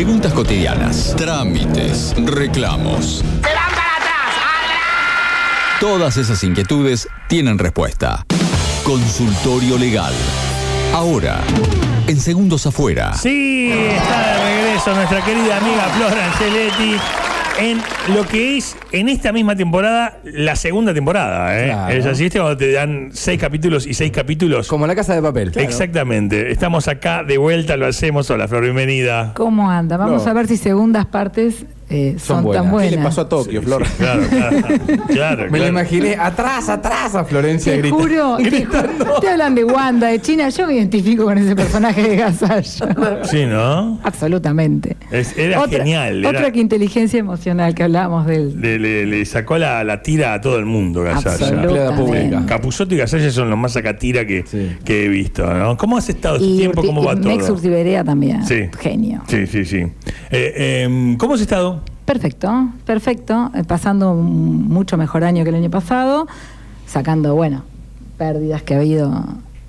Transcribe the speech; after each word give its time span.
Preguntas 0.00 0.32
cotidianas, 0.32 1.14
trámites, 1.14 2.14
reclamos. 2.16 3.22
Todas 5.78 6.16
esas 6.16 6.42
inquietudes 6.42 7.06
tienen 7.28 7.58
respuesta. 7.58 8.24
Consultorio 8.82 9.76
Legal. 9.76 10.14
Ahora, 10.94 11.42
en 12.06 12.18
segundos 12.18 12.66
afuera. 12.66 13.12
Sí, 13.12 13.70
está 13.70 14.38
de 14.38 14.42
regreso 14.42 14.94
nuestra 14.94 15.22
querida 15.22 15.58
amiga 15.58 15.90
Flora 15.90 16.32
Angeletti 16.32 16.96
en 17.60 17.78
lo 18.14 18.26
que 18.26 18.56
es, 18.56 18.76
en 18.92 19.08
esta 19.08 19.32
misma 19.32 19.54
temporada, 19.54 20.18
la 20.24 20.56
segunda 20.56 20.94
temporada. 20.94 21.58
¿eh? 21.62 21.66
Claro. 21.68 21.94
Es 21.94 22.06
así, 22.06 22.24
¿viste? 22.24 22.38
Cuando 22.38 22.56
te 22.56 22.72
dan 22.72 23.10
seis 23.12 23.40
capítulos 23.40 23.86
y 23.86 23.94
seis 23.94 24.10
capítulos. 24.12 24.68
Como 24.68 24.86
la 24.86 24.94
casa 24.94 25.14
de 25.14 25.22
papel. 25.22 25.52
Exactamente. 25.56 26.50
Estamos 26.50 26.88
acá 26.88 27.22
de 27.24 27.38
vuelta, 27.38 27.76
lo 27.76 27.86
hacemos. 27.86 28.30
Hola, 28.30 28.48
Flor, 28.48 28.62
bienvenida. 28.62 29.32
¿Cómo 29.34 29.70
anda? 29.70 29.96
Vamos 29.96 30.24
No. 30.24 30.30
a 30.30 30.34
ver 30.34 30.46
si 30.46 30.56
segundas 30.56 31.06
partes 31.06 31.66
eh, 31.90 32.16
son, 32.18 32.44
buenas. 32.44 32.62
tan 32.62 32.70
¿Qué 32.70 32.72
buenas. 32.74 32.90
¿Qué 32.92 32.96
le 32.98 33.02
pasó 33.02 33.20
a 33.22 33.28
Tokio, 33.28 33.62
Flor? 33.62 33.84
Claro, 33.98 34.22
claro. 34.30 34.56
claro, 35.08 35.36
Me 35.44 35.44
lo 35.46 35.50
claro. 35.56 35.68
imaginé 35.68 36.14
atrás, 36.16 36.68
atrás 36.68 37.14
a 37.14 37.24
Florencia 37.24 37.72
Te 37.72 37.78
gritando. 37.78 38.02
juro, 38.04 38.36
te, 39.20 39.28
hablan 39.28 39.54
de 39.54 39.64
Wanda, 39.64 40.06
de 40.08 40.20
China, 40.20 40.48
yo 40.50 40.66
me 40.66 40.74
identifico 40.74 41.24
con 41.24 41.36
ese 41.38 41.54
personaje 41.56 42.02
de 42.02 42.16
Gasalla. 42.16 43.24
Sí, 43.24 43.44
¿no? 43.46 43.98
Absolutamente. 44.02 44.96
Es- 45.10 45.36
era 45.36 45.60
otra, 45.62 45.78
genial. 45.78 46.24
Otra 46.24 46.50
que 46.52 46.60
inteligencia 46.60 47.18
emocional 47.18 47.74
que 47.74 47.82
hablábamos 47.82 48.26
de 48.26 48.36
él. 48.36 48.60
le, 48.60 48.78
le- 48.78 49.06
le 49.06 49.24
sacó 49.24 49.58
la, 49.58 49.82
la 49.84 50.02
tira 50.02 50.34
a 50.34 50.40
todo 50.40 50.58
el 50.58 50.66
mundo, 50.66 51.02
Gasalla. 51.02 51.94
Pública. 51.96 52.44
Capuzotto 52.46 52.94
y 52.94 52.98
Gasalla 52.98 53.30
son 53.30 53.50
los 53.50 53.58
más 53.58 53.72
sacatira 53.72 54.24
que, 54.26 54.44
Sí. 54.46 54.76
que 54.84 55.04
he 55.04 55.08
visto, 55.08 55.44
¿no? 55.52 55.76
¿Cómo 55.76 55.96
has 55.96 56.08
estado 56.08 56.36
este 56.36 56.46
tiempo? 56.56 56.82
¿Cómo 56.84 57.02
va 57.04 57.14
y 57.14 57.16
Mex 57.16 57.46
todo? 57.46 57.54
Urtiberea 57.54 58.04
también. 58.04 58.44
Sí. 58.46 58.64
Genio. 58.78 59.22
Sí, 59.28 59.46
sí, 59.46 59.64
sí. 59.64 59.84
Eh, 60.30 60.82
em, 60.84 61.16
¿Cómo 61.16 61.34
has 61.34 61.40
estado? 61.40 61.79
Perfecto, 62.12 62.70
perfecto. 62.84 63.52
Eh, 63.54 63.62
Pasando 63.62 64.10
un 64.12 64.66
mucho 64.68 64.96
mejor 64.96 65.22
año 65.22 65.44
que 65.44 65.50
el 65.50 65.54
año 65.54 65.70
pasado, 65.70 66.26
sacando, 66.84 67.36
bueno, 67.36 67.62
pérdidas 68.18 68.62
que 68.62 68.74
ha 68.74 68.78
habido 68.78 69.24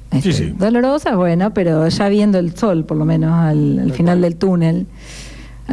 este, 0.10 0.34
Sí, 0.34 0.46
sí. 0.46 0.56
dolorosas, 0.58 1.16
bueno, 1.16 1.54
pero 1.54 1.88
ya 1.88 2.10
viendo 2.10 2.40
el 2.40 2.56
sol, 2.58 2.84
por 2.84 2.98
lo 2.98 3.06
menos 3.06 3.32
al, 3.32 3.78
al 3.78 3.92
final 3.94 4.22
del 4.22 4.38
túnel. 4.38 4.88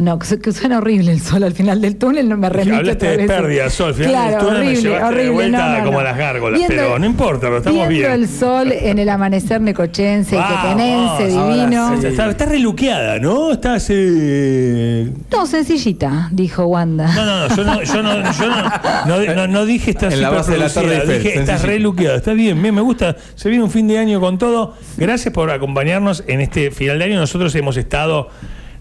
No, 0.00 0.18
que, 0.18 0.26
su- 0.26 0.38
que 0.40 0.52
suena 0.52 0.78
horrible 0.78 1.12
el 1.12 1.20
sol 1.20 1.42
al 1.44 1.52
final 1.52 1.80
del 1.80 1.96
túnel, 1.96 2.28
no 2.28 2.36
me 2.36 2.48
remite 2.48 2.76
Hablaste 2.76 3.16
de 3.16 3.26
pérdida, 3.26 3.68
Sol. 3.70 3.88
Al 3.88 3.94
final 3.94 4.10
claro, 4.10 4.30
del 4.30 4.38
túnel 4.38 4.52
me 4.52 4.58
horrible, 4.68 4.82
llevaste 4.82 5.04
de 5.04 5.08
horrible. 5.14 5.30
vuelta 5.32 5.68
no, 5.68 5.78
no, 5.78 5.84
como 5.84 5.98
no. 5.98 6.04
las 6.04 6.16
gárgolas, 6.18 6.60
pero 6.68 6.98
no 6.98 7.06
importa, 7.06 7.40
pero 7.42 7.56
estamos 7.58 7.88
viendo 7.88 8.08
bien. 8.08 8.22
el 8.22 8.28
sol 8.28 8.72
en 8.72 8.98
el 8.98 9.08
amanecer 9.08 9.60
necochense 9.60 10.36
y 10.36 11.24
divino. 11.26 12.00
sí. 12.00 12.06
Está, 12.06 12.30
está 12.30 12.46
reluqueada, 12.46 13.18
¿no? 13.18 13.52
Estás. 13.52 13.86
eh, 13.90 15.10
No, 15.32 15.46
sencillita, 15.46 16.28
dijo 16.32 16.64
Wanda. 16.66 17.12
No, 17.14 17.24
no, 17.24 17.48
no, 17.48 17.54
yo 17.54 17.64
no, 17.64 17.82
yo 17.82 18.02
no, 18.02 18.32
yo 18.32 18.48
no, 18.48 19.26
no, 19.26 19.34
no- 19.34 19.46
no 19.48 19.64
dije 19.66 19.90
estás 19.90 20.14
En 20.14 20.22
la 20.22 20.30
base 20.30 20.52
de 20.52 20.58
la 20.58 20.66
Eiffel, 20.66 20.84
dije 20.90 21.28
estás 21.28 21.60
sencillito. 21.60 21.66
reluqueada, 21.66 22.16
está 22.16 22.32
bien, 22.32 22.60
bien, 22.62 22.74
me 22.74 22.80
gusta, 22.82 23.16
se 23.34 23.48
viene 23.48 23.64
un 23.64 23.70
fin 23.70 23.88
de 23.88 23.98
año 23.98 24.20
con 24.20 24.38
todo. 24.38 24.74
Gracias 24.96 25.32
por 25.34 25.50
acompañarnos 25.50 26.24
en 26.26 26.40
este 26.40 26.70
final 26.70 26.98
de 26.98 27.04
año. 27.06 27.20
Nosotros 27.20 27.54
hemos 27.54 27.76
estado, 27.76 28.28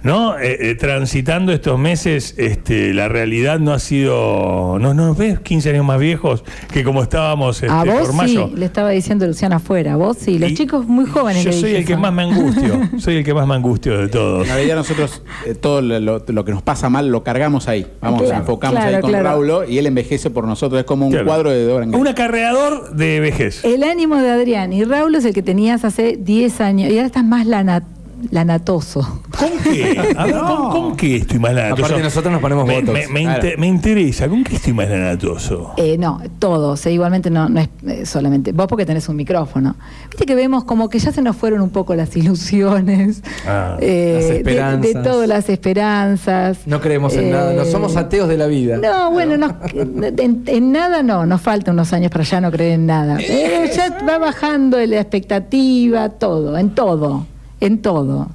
¿no? 0.08 0.40
Eh, 0.40 0.58
eh, 0.72 0.76
transitando 0.76 1.52
estos 1.52 1.78
meses, 1.78 2.34
este, 2.38 2.94
la 2.94 3.08
realidad 3.10 3.60
no 3.60 3.74
ha 3.74 3.80
sido, 3.80 4.80
no, 4.80 4.94
no 4.94 5.08
nos 5.08 5.18
ves 5.18 5.40
15 5.42 5.70
años 5.72 5.86
más 5.86 6.00
viejos 6.00 6.44
que 6.72 6.84
como 6.84 7.04
estábamos 7.04 7.62
este, 7.62 7.72
a 7.72 7.84
vos 7.84 8.08
por 8.08 8.14
mayo. 8.14 8.48
sí, 8.48 8.56
le 8.56 8.66
estaba 8.66 8.90
diciendo 8.92 9.28
Luciana 9.28 9.58
afuera, 9.58 9.98
vos 9.98 10.18
sí, 10.20 10.40
los 10.40 10.52
Y 10.52 10.54
chicos 10.56 10.88
muy 10.88 11.06
jóvenes. 11.06 11.44
Yo 11.44 11.52
soy 11.52 11.76
el 11.76 11.86
que 11.86 11.94
eso. 11.94 12.02
más 12.02 12.14
me 12.14 12.24
angustio, 12.24 12.80
soy 12.98 13.18
el 13.18 13.24
que 13.24 13.34
más 13.34 13.46
me 13.48 13.56
angustio 13.56 13.98
de 14.00 14.08
todos. 14.08 14.48
En 14.48 14.54
realidad 14.56 14.78
nosotros 14.78 15.22
eh, 15.46 15.54
todo 15.56 15.82
lo, 15.82 16.00
lo- 16.00 16.24
lo 16.28 16.46
que 16.46 16.52
nos 16.52 16.62
pasa 16.62 16.90
mal 16.90 17.10
lo 17.10 17.24
cargamos 17.24 17.68
ahí. 17.68 17.86
Vamos, 18.02 18.22
Claro, 18.24 18.38
enfocamos 18.40 18.80
claro, 18.80 18.96
ahí 18.96 19.02
con 19.02 19.10
claro. 19.12 19.24
Raulo 19.26 19.64
y 19.66 19.78
él 19.78 19.86
envejece 19.88 20.30
por 20.30 20.46
nosotros. 20.46 20.80
Es 20.80 20.86
como 20.86 21.06
un 21.06 21.12
Claro. 21.12 21.26
cuadro 21.28 21.50
de 21.50 21.64
Dorian 21.66 21.92
Gray. 21.92 22.02
Un 22.02 22.08
acarreador 22.08 22.96
de 22.96 23.20
vejez. 23.20 23.64
El 23.66 23.84
ánimo 23.84 24.16
de 24.18 24.30
Adrián 24.32 24.72
y 24.74 24.84
Raúl 24.86 25.16
es 25.16 25.26
el 25.26 25.34
que 25.34 25.44
tenías 25.44 25.84
hace 25.84 26.18
10 26.18 26.62
años 26.62 26.90
y 26.92 26.96
ahora 26.96 27.08
estás 27.08 27.26
más 27.26 27.46
lana- 27.46 27.84
lanatoso. 28.32 29.22
¿Con 29.38 29.50
qué? 29.64 29.98
A 30.18 30.26
ver, 30.26 30.36
¿con, 30.38 30.70
con 30.72 30.96
qué 30.98 31.18
estoy 31.18 31.40
más 31.40 31.54
lanatoso? 31.54 31.86
Aparte 31.86 32.04
nosotros 32.04 32.32
nos 32.32 32.42
ponemos 32.42 32.66
me, 32.66 32.82
botox. 32.82 32.94
me- 32.94 33.08
me 33.08 33.22
Claro. 33.24 33.36
inter- 33.38 33.58
me 33.60 33.68
interesa, 33.68 34.28
¿con 34.28 34.44
qué 34.44 34.56
estoy 34.56 34.74
más 34.74 34.90
lanatoso? 34.90 35.72
Eh, 35.78 35.98
no, 35.98 36.22
todos, 36.40 36.86
eh, 36.86 36.92
igualmente 36.94 37.30
no, 37.30 37.50
no 37.50 37.60
es 37.60 37.70
eh, 37.88 38.06
solamente 38.06 38.52
vos 38.52 38.68
porque 38.68 38.86
tenés 38.86 39.08
un 39.10 39.16
micrófono. 39.16 39.76
Viste 40.10 40.26
que 40.26 40.36
vemos 40.36 40.64
como 40.64 40.90
que 40.90 41.00
ya 41.00 41.12
se 41.12 41.22
nos 41.22 41.36
fueron 41.36 41.62
un 41.62 41.70
poco 41.70 41.96
las 41.96 42.16
ilusiones, 42.18 43.22
Ah, 43.48 43.78
eh, 43.82 44.14
las 44.16 44.24
de- 44.28 44.30
de, 44.34 44.38
esperanzas. 44.38 45.04
todas 45.04 45.28
las 45.28 45.50
esperanzas. 45.50 46.58
No 46.66 46.82
creemos 46.82 47.14
en 47.16 47.32
nada, 47.32 47.54
no 47.54 47.66
somos 47.66 47.96
ateos 47.96 48.28
de 48.30 48.38
la 48.38 48.48
vida. 48.48 48.78
No, 48.78 49.12
bueno, 49.12 49.38
no, 49.38 49.56
en, 49.74 50.44
en 50.46 50.72
nada 50.72 51.04
no, 51.04 51.26
nos 51.26 51.42
faltan 51.42 51.76
unos 51.76 51.94
años 51.94 52.12
para 52.12 52.24
ya 52.24 52.42
no 52.42 52.52
creer 52.52 52.74
en 52.74 52.86
nada. 52.86 53.18
Pero 53.28 53.66
ya 53.74 53.98
va 54.08 54.18
bajando 54.18 54.78
la 54.86 55.00
expectativa, 55.02 56.10
todo, 56.10 56.58
en 56.58 56.70
todo, 56.72 57.26
en 57.60 57.82
todo. 57.82 58.30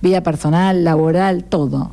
Vida 0.00 0.22
personal, 0.22 0.84
laboral, 0.84 1.44
todo. 1.44 1.90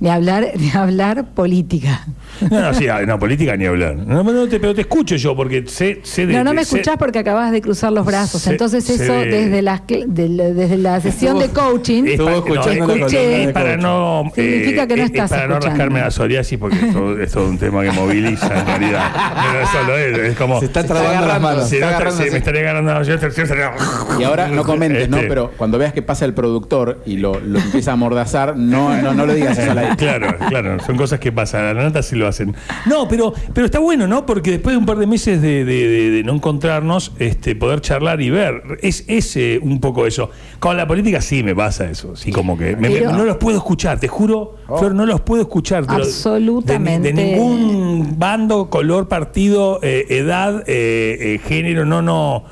Ni 0.00 0.08
hablar, 0.10 0.46
ni 0.56 0.70
hablar 0.70 1.24
política. 1.34 2.06
No, 2.50 2.60
no, 2.60 2.72
sí, 2.72 2.86
ah, 2.86 3.00
no, 3.04 3.18
política 3.18 3.56
ni 3.56 3.66
hablar. 3.66 3.96
No, 3.96 4.22
no, 4.22 4.46
te, 4.46 4.60
pero 4.60 4.72
te 4.72 4.82
escucho 4.82 5.16
yo 5.16 5.34
porque 5.34 5.64
sé, 5.66 6.00
sé 6.04 6.24
de. 6.24 6.34
No, 6.34 6.44
no 6.44 6.54
me 6.54 6.64
sé- 6.64 6.76
escuchás 6.76 6.96
porque 6.96 7.18
acabas 7.18 7.50
de 7.50 7.60
cruzar 7.60 7.90
los 7.90 8.06
brazos. 8.06 8.42
Se- 8.42 8.50
Entonces 8.50 8.84
se 8.84 8.94
eso 8.94 9.12
desde 9.12 9.60
la, 9.60 9.82
la, 9.88 10.44
desde 10.50 10.76
la 10.78 11.00
sesión 11.00 11.40
de 11.40 11.48
coaching. 11.48 12.04
Es 12.06 12.20
para, 12.20 12.36
escuchando 12.36 12.86
no, 12.86 12.94
la 12.96 13.06
es- 13.06 13.12
es 13.12 13.52
para 13.52 13.76
no. 13.76 14.30
eh, 14.36 14.42
Significa 14.42 14.86
que 14.86 14.96
no 14.96 15.02
es- 15.02 15.10
estás 15.10 15.32
Es 15.32 15.36
para 15.36 15.48
no 15.48 15.58
rascarme 15.58 15.98
la 16.00 16.10
psoriasis 16.12 16.58
porque 16.58 16.76
esto 16.76 17.18
es 17.20 17.32
todo 17.32 17.48
un 17.48 17.58
tema 17.58 17.82
que 17.82 17.90
moviliza 17.90 18.46
en 18.56 18.66
realidad. 18.66 19.10
No 19.52 19.60
es 19.60 19.68
solo 19.70 19.98
eso, 19.98 20.22
es 20.22 20.36
como. 20.36 20.60
Se 20.60 20.66
está 20.66 20.82
Se 20.82 20.88
trabando 20.88 21.26
las 21.26 21.40
manos. 21.40 21.68
si 21.68 21.74
está 21.76 21.98
así. 21.98 22.22
me 22.30 22.38
estaría 22.38 22.60
agarrando. 22.60 23.02
yo 23.02 23.14
estaría- 23.14 23.42
estaría- 23.42 23.72
Y 24.20 24.22
ahora 24.22 24.46
no 24.46 24.62
comentes, 24.62 25.08
¿no? 25.08 25.16
Este, 25.16 25.28
Pero 25.28 25.50
cuando 25.56 25.76
veas 25.76 25.92
que 25.92 26.02
pasa 26.02 26.24
el 26.24 26.34
productor 26.34 27.02
y 27.04 27.16
lo, 27.16 27.40
lo 27.40 27.58
empieza 27.58 27.90
a 27.92 27.96
mordazar, 27.96 28.56
no, 28.56 28.96
no, 29.02 29.12
no 29.12 29.26
lo 29.26 29.34
digas 29.34 29.58
eso 29.58 29.72
al 29.72 29.78
aire. 29.78 29.87
Claro, 29.96 30.36
claro, 30.48 30.78
son 30.84 30.96
cosas 30.96 31.18
que 31.20 31.32
pasan. 31.32 31.64
A 31.64 31.74
la 31.74 31.82
nata 31.84 32.02
sí 32.02 32.16
lo 32.16 32.26
hacen. 32.26 32.54
No, 32.86 33.08
pero, 33.08 33.32
pero 33.54 33.64
está 33.66 33.78
bueno, 33.78 34.06
¿no? 34.06 34.26
Porque 34.26 34.50
después 34.52 34.74
de 34.74 34.78
un 34.78 34.86
par 34.86 34.98
de 34.98 35.06
meses 35.06 35.40
de, 35.42 35.64
de- 35.64 35.88
de- 35.88 36.10
de 36.10 36.24
no 36.24 36.34
encontrarnos, 36.34 37.12
este, 37.18 37.56
poder 37.56 37.80
charlar 37.80 38.20
y 38.20 38.30
ver. 38.30 38.62
Es, 38.82 39.04
es 39.08 39.36
eh, 39.36 39.58
un 39.62 39.80
poco 39.80 40.06
eso. 40.06 40.30
Con 40.58 40.76
la 40.76 40.86
política 40.86 41.20
sí 41.20 41.42
me 41.42 41.54
pasa 41.54 41.90
eso. 41.90 42.14
Sí, 42.16 42.30
como 42.32 42.56
que 42.58 42.76
me- 42.76 42.88
me- 42.88 42.96
Pero- 42.96 43.12
no 43.12 43.24
los 43.24 43.36
puedo 43.38 43.56
escuchar, 43.56 43.98
te 44.00 44.08
juro, 44.08 44.56
Flor, 44.66 44.94
no 44.94 45.06
los 45.06 45.20
puedo 45.22 45.42
escuchar. 45.42 45.84
Absolutamente. 45.88 47.08
De, 47.08 47.14
ni- 47.14 47.22
de 47.22 47.36
ningún 47.36 48.14
bando, 48.18 48.68
color, 48.70 49.08
partido, 49.08 49.80
eh, 49.82 50.06
edad, 50.10 50.62
eh, 50.66 51.40
género, 51.46 51.84
no, 51.84 52.02
no. 52.02 52.44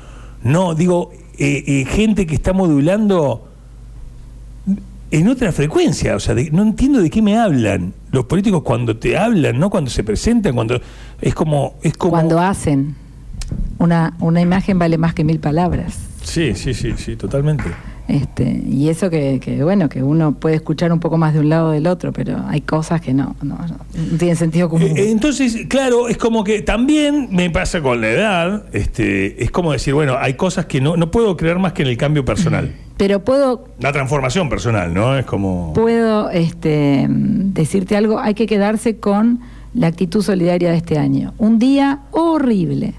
No, 0.43 0.75
digo, 0.75 1.11
gente 1.37 2.25
que 2.25 2.35
está 2.35 2.53
modulando 2.53 3.47
en 5.11 5.27
otra 5.27 5.51
frecuencia. 5.51 6.15
O 6.15 6.19
sea, 6.19 6.35
de- 6.35 6.51
no 6.51 6.61
entiendo 6.63 7.01
de 7.01 7.09
qué 7.09 7.21
me 7.21 7.37
hablan. 7.37 7.93
Los 8.11 8.25
políticos 8.25 8.63
cuando 8.63 8.97
te 8.97 9.17
hablan, 9.17 9.59
¿no? 9.59 9.69
Cuando 9.69 9.89
se 9.89 10.03
presentan, 10.03 10.55
cuando. 10.55 10.79
Es 11.21 11.33
como. 11.33 11.75
Es 11.81 11.95
como 11.97 12.11
Cuando 12.11 12.39
hacen. 12.39 12.95
Una, 13.79 14.15
una 14.19 14.41
imagen 14.41 14.77
vale 14.79 14.97
más 14.97 15.13
que 15.13 15.23
mil 15.23 15.39
palabras. 15.39 15.97
Sí, 16.23 16.53
sí, 16.55 16.73
sí, 16.73 16.93
sí, 16.97 17.15
totalmente. 17.15 17.63
Este, 18.07 18.63
y 18.65 18.87
eso 18.87 19.09
que, 19.09 19.39
que, 19.41 19.61
bueno, 19.63 19.89
que 19.89 20.01
uno 20.01 20.33
puede 20.33 20.55
escuchar 20.55 20.93
un 20.93 20.99
poco 20.99 21.17
más 21.17 21.33
de 21.33 21.41
un 21.41 21.49
lado 21.49 21.69
o 21.69 21.71
del 21.71 21.87
otro, 21.87 22.13
pero 22.13 22.41
hay 22.47 22.61
cosas 22.61 23.01
que 23.01 23.13
no, 23.13 23.35
no, 23.41 23.57
no, 23.57 24.17
tienen 24.17 24.37
sentido 24.37 24.69
común. 24.69 24.95
Eh, 24.95 25.11
entonces, 25.11 25.65
claro, 25.67 26.07
es 26.07 26.17
como 26.17 26.45
que 26.45 26.61
también 26.61 27.27
me 27.31 27.49
pasa 27.49 27.81
con 27.81 27.99
la 27.99 28.09
edad, 28.09 28.63
este, 28.71 29.43
es 29.43 29.51
como 29.51 29.73
decir, 29.73 29.93
bueno, 29.93 30.15
hay 30.17 30.35
cosas 30.35 30.67
que 30.67 30.79
no, 30.79 30.95
no 30.95 31.11
puedo 31.11 31.35
creer 31.35 31.59
más 31.59 31.73
que 31.73 31.81
en 31.81 31.89
el 31.89 31.97
cambio 31.97 32.23
personal. 32.23 32.73
pero 32.97 33.23
puedo, 33.23 33.67
La 33.79 33.91
transformación 33.91 34.49
personal, 34.49 34.93
¿no? 34.93 35.17
Es 35.17 35.25
como. 35.25 35.73
puedo 35.73 36.29
este, 36.29 37.07
decirte 37.09 37.97
algo, 37.97 38.19
hay 38.19 38.35
que 38.35 38.47
quedarse 38.47 38.97
con 38.97 39.41
la 39.73 39.87
actitud 39.87 40.23
solidaria 40.23 40.71
de 40.71 40.77
este 40.77 40.97
año. 40.97 41.33
Un 41.37 41.59
día 41.59 41.99
horrible. 42.11 42.93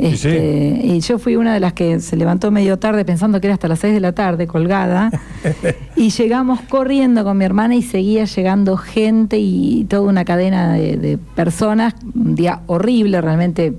Sí. 0.00 0.28
Este, 0.28 0.80
y 0.84 1.00
yo 1.00 1.18
fui 1.18 1.36
una 1.36 1.52
de 1.54 1.60
las 1.60 1.72
que 1.74 2.00
se 2.00 2.16
levantó 2.16 2.50
medio 2.50 2.78
tarde 2.78 3.04
pensando 3.04 3.40
que 3.40 3.46
era 3.48 3.54
hasta 3.54 3.68
las 3.68 3.78
6 3.80 3.92
de 3.94 4.00
la 4.00 4.12
tarde 4.12 4.46
colgada. 4.46 5.10
y 5.96 6.10
llegamos 6.10 6.60
corriendo 6.62 7.22
con 7.24 7.36
mi 7.38 7.44
hermana 7.44 7.74
y 7.74 7.82
seguía 7.82 8.24
llegando 8.24 8.76
gente 8.76 9.38
y 9.38 9.84
toda 9.88 10.02
una 10.02 10.24
cadena 10.24 10.72
de, 10.74 10.96
de 10.96 11.18
personas. 11.18 11.94
Un 12.14 12.34
día 12.34 12.60
horrible, 12.66 13.20
realmente. 13.20 13.74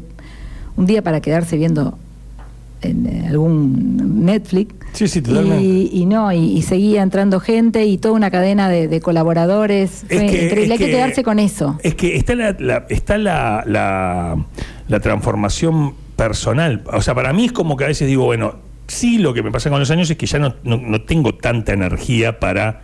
Un 0.78 0.86
día 0.86 1.02
para 1.02 1.22
quedarse 1.22 1.58
viendo 1.58 1.98
en 2.82 3.06
eh, 3.06 3.28
algún 3.30 4.26
Netflix. 4.26 4.74
Sí, 4.94 5.08
sí, 5.08 5.22
totalmente. 5.22 5.64
Y, 5.64 5.90
y 5.94 6.06
no, 6.06 6.32
y, 6.34 6.38
y 6.58 6.62
seguía 6.64 7.02
entrando 7.02 7.40
gente 7.40 7.86
y 7.86 7.98
toda 7.98 8.14
una 8.16 8.30
cadena 8.32 8.68
de, 8.70 8.88
de 8.88 9.00
colaboradores. 9.02 10.04
Fue 10.08 10.24
increíble, 10.26 10.64
es 10.66 10.72
hay 10.72 10.78
que, 10.78 10.86
quedarse 10.92 11.24
con 11.24 11.40
eso. 11.40 11.78
Es 11.84 11.96
que 11.96 12.16
está 12.18 12.36
la, 12.36 12.56
la- 12.60 12.86
está 12.90 13.18
la, 13.18 13.64
la, 13.66 14.36
la 14.88 15.00
transformación 15.00 15.94
personal. 16.22 16.84
O 16.94 17.02
sea, 17.02 17.16
para 17.16 17.34
mí 17.34 17.46
es 17.46 17.52
como 17.52 17.76
que 17.76 17.86
a 17.86 17.88
veces 17.88 18.08
digo, 18.08 18.26
bueno, 18.26 18.60
sí 18.86 19.18
lo 19.18 19.34
que 19.34 19.42
me 19.42 19.50
pasa 19.52 19.72
con 19.72 19.80
los 19.80 19.90
años 19.90 20.08
es 20.12 20.18
que 20.18 20.28
ya 20.28 20.38
no, 20.38 20.54
no, 20.64 21.02
tengo 21.02 21.34
tanta 21.34 21.74
energía 21.74 22.40
para 22.40 22.82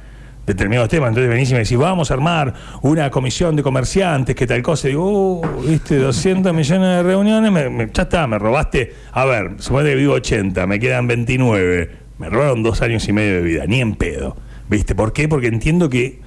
determinados 0.48 0.89
temas. 0.89 1.10
Entonces 1.10 1.30
venís 1.30 1.51
y 1.51 1.54
me 1.54 1.60
decís, 1.60 1.78
vamos 1.78 2.10
a 2.10 2.16
armar 2.16 2.56
una 2.81 3.12
comisión 3.12 3.56
de 3.56 3.62
comerciantes, 3.62 4.36
que 4.36 4.48
tal 4.48 4.63
cosa. 4.63 4.88
Y 4.88 4.92
digo, 4.92 5.42
oh, 5.42 5.62
viste, 5.68 5.98
200 5.98 6.51
millones 6.51 6.88
de 6.98 7.04
reuniones, 7.04 7.51
me- 7.51 7.89
ya 7.94 8.04
está, 8.04 8.25
me 8.25 8.39
robaste. 8.39 8.94
A 9.12 9.25
ver, 9.25 9.51
suponete 9.60 9.92
que 9.92 9.95
vivo 9.98 10.13
80, 10.13 10.66
me 10.66 10.80
quedan 10.80 11.06
29. 11.06 11.92
Me 12.18 12.30
robaron 12.30 12.63
dos 12.63 12.81
años 12.81 13.07
y 13.07 13.13
medio 13.13 13.36
de 13.36 13.42
vida, 13.42 13.66
ni 13.68 13.81
en 13.81 13.94
pedo. 13.95 14.36
¿Viste? 14.68 14.95
¿Por 14.95 15.13
qué? 15.13 15.28
Porque 15.30 15.45
entiendo 15.48 15.89
que 15.89 16.22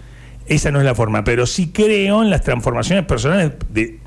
esa 0.47 0.71
no 0.71 0.79
es 0.79 0.85
la 0.85 0.95
forma, 0.95 1.25
pero 1.25 1.47
sí 1.47 1.71
creo 1.73 2.23
en 2.23 2.31
las 2.31 2.43
transformaciones 2.43 3.05
personales 3.05 3.53
de, 3.69 4.00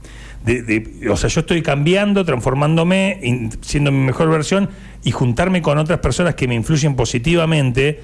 de- 0.45 0.61
de- 0.63 1.09
o 1.09 1.17
sea, 1.17 1.29
yo 1.29 1.41
estoy 1.41 1.61
cambiando, 1.61 2.23
transformándome, 2.25 3.49
siendo 3.61 3.91
mi 3.91 3.99
mejor 3.99 4.29
versión 4.29 4.69
y 5.03 5.11
juntarme 5.11 5.61
con 5.61 5.77
otras 5.77 5.99
personas 5.99 6.35
que 6.35 6.47
me 6.47 6.55
influyen 6.55 6.95
positivamente. 6.95 7.99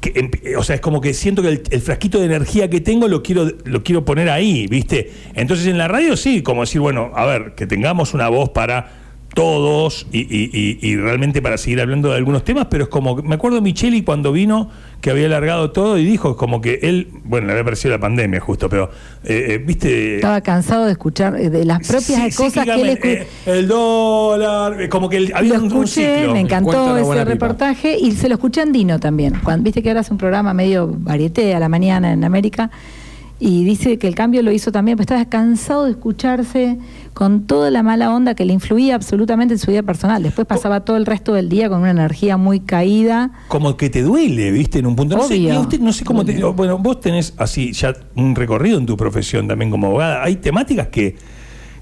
que 0.00 0.12
em- 0.14 0.30
o 0.56 0.62
sea, 0.62 0.76
es 0.76 0.80
como 0.80 1.00
que 1.00 1.12
siento 1.12 1.42
que 1.42 1.48
el, 1.48 1.62
el 1.70 1.80
frasquito 1.80 2.20
de 2.20 2.26
energía 2.26 2.70
que 2.70 2.80
tengo 2.80 3.08
lo 3.08 3.20
quiero, 3.20 3.50
lo 3.64 3.82
quiero 3.82 4.04
poner 4.04 4.30
ahí, 4.30 4.68
¿viste? 4.68 5.10
Entonces 5.34 5.66
en 5.66 5.76
la 5.76 5.88
radio 5.88 6.16
sí, 6.16 6.40
como 6.42 6.60
decir, 6.60 6.80
bueno, 6.80 7.10
a 7.16 7.26
ver, 7.26 7.54
que 7.56 7.66
tengamos 7.66 8.14
una 8.14 8.28
voz 8.28 8.50
para 8.50 8.92
todos 9.34 10.06
y, 10.10 10.20
y- 10.20 10.50
y- 10.52 10.78
y 10.88 10.96
realmente 10.96 11.40
para 11.42 11.58
seguir 11.58 11.80
hablando 11.80 12.10
de 12.10 12.16
algunos 12.16 12.44
temas, 12.44 12.66
pero 12.70 12.84
es 12.84 12.90
como, 12.90 13.16
me 13.16 13.34
acuerdo 13.36 13.60
Micheli 13.60 14.02
cuando 14.02 14.32
vino, 14.32 14.70
que 15.00 15.10
había 15.10 15.26
alargado 15.26 15.70
todo 15.70 15.96
y 15.96 16.04
dijo 16.04 16.36
como 16.36 16.60
que 16.60 16.80
él, 16.82 17.08
bueno, 17.24 17.46
le 17.46 17.52
había 17.52 17.62
parecido 17.64 17.90
la 17.94 18.00
pandemia 18.00 18.40
justo, 18.40 18.68
pero, 18.68 18.90
eh, 19.22 19.46
eh, 19.50 19.58
¿viste? 19.58 20.16
Estaba 20.16 20.40
cansado 20.40 20.86
de 20.86 20.92
escuchar 20.92 21.36
eh, 21.36 21.50
de 21.50 21.64
las 21.64 21.86
propias 21.86 22.34
Sí, 22.34 22.36
cosas 22.36 22.64
que 22.64 22.72
él 22.80 22.88
escuchó. 22.88 23.08
eh, 23.12 23.26
el 23.46 23.68
dólar, 23.68 24.88
como 24.88 25.08
que 25.08 25.18
el- 25.18 25.32
había 25.34 25.54
Lo 25.54 25.58
un, 25.60 25.72
un 25.72 25.84
escuché, 25.84 26.16
ciclo. 26.16 26.32
me 26.32 26.40
encantó 26.40 26.96
ese 26.96 27.10
pipa. 27.12 27.24
reportaje 27.24 27.96
y 27.96 28.12
se 28.12 28.28
lo 28.28 28.34
escuché 28.34 28.62
en 28.62 28.72
Dino 28.72 28.98
también. 28.98 29.34
Cuando, 29.44 29.62
Viste 29.62 29.82
que 29.82 29.90
ahora 29.90 30.00
hace 30.00 30.12
un 30.12 30.18
programa 30.18 30.52
medio 30.52 30.92
varieté 30.98 31.54
a 31.54 31.60
la 31.60 31.68
mañana 31.68 32.12
en 32.12 32.24
América 32.24 32.70
y 33.40 33.64
dice 33.64 33.98
que 33.98 34.08
el 34.08 34.14
cambio 34.16 34.42
lo 34.42 34.50
hizo 34.50 34.72
también, 34.72 34.96
porque 34.96 35.14
estaba 35.14 35.28
cansado 35.30 35.84
de 35.84 35.92
escucharse 35.92 36.78
con 37.14 37.46
toda 37.46 37.70
la 37.70 37.82
mala 37.82 38.12
onda 38.12 38.34
que 38.34 38.44
le 38.44 38.52
influía 38.52 38.96
absolutamente 38.96 39.54
en 39.54 39.58
su 39.58 39.70
vida 39.70 39.82
personal. 39.82 40.22
Después 40.22 40.46
pasaba 40.46 40.80
todo 40.80 40.96
el 40.96 41.06
resto 41.06 41.34
del 41.34 41.48
día 41.48 41.68
con 41.68 41.80
una 41.80 41.90
energía 41.90 42.36
muy 42.36 42.60
caída. 42.60 43.30
como 43.48 43.76
que 43.76 43.90
te 43.90 44.02
duele, 44.02 44.50
¿viste? 44.50 44.80
En 44.80 44.86
un 44.86 44.96
punto. 44.96 45.16
No 45.16 45.22
sé, 45.22 45.34
Obvio. 45.34 45.60
usted 45.60 45.80
no 45.80 45.92
sé 45.92 46.04
cómo 46.04 46.24
te. 46.24 46.42
Bueno, 46.42 46.78
vos 46.78 47.00
tenés 47.00 47.34
así 47.36 47.72
ya 47.72 47.94
un 48.16 48.34
recorrido 48.34 48.78
en 48.78 48.86
tu 48.86 48.96
profesión 48.96 49.46
también 49.46 49.70
como 49.70 49.86
abogada. 49.86 50.24
Hay 50.24 50.36
temáticas 50.36 50.88
que. 50.88 51.16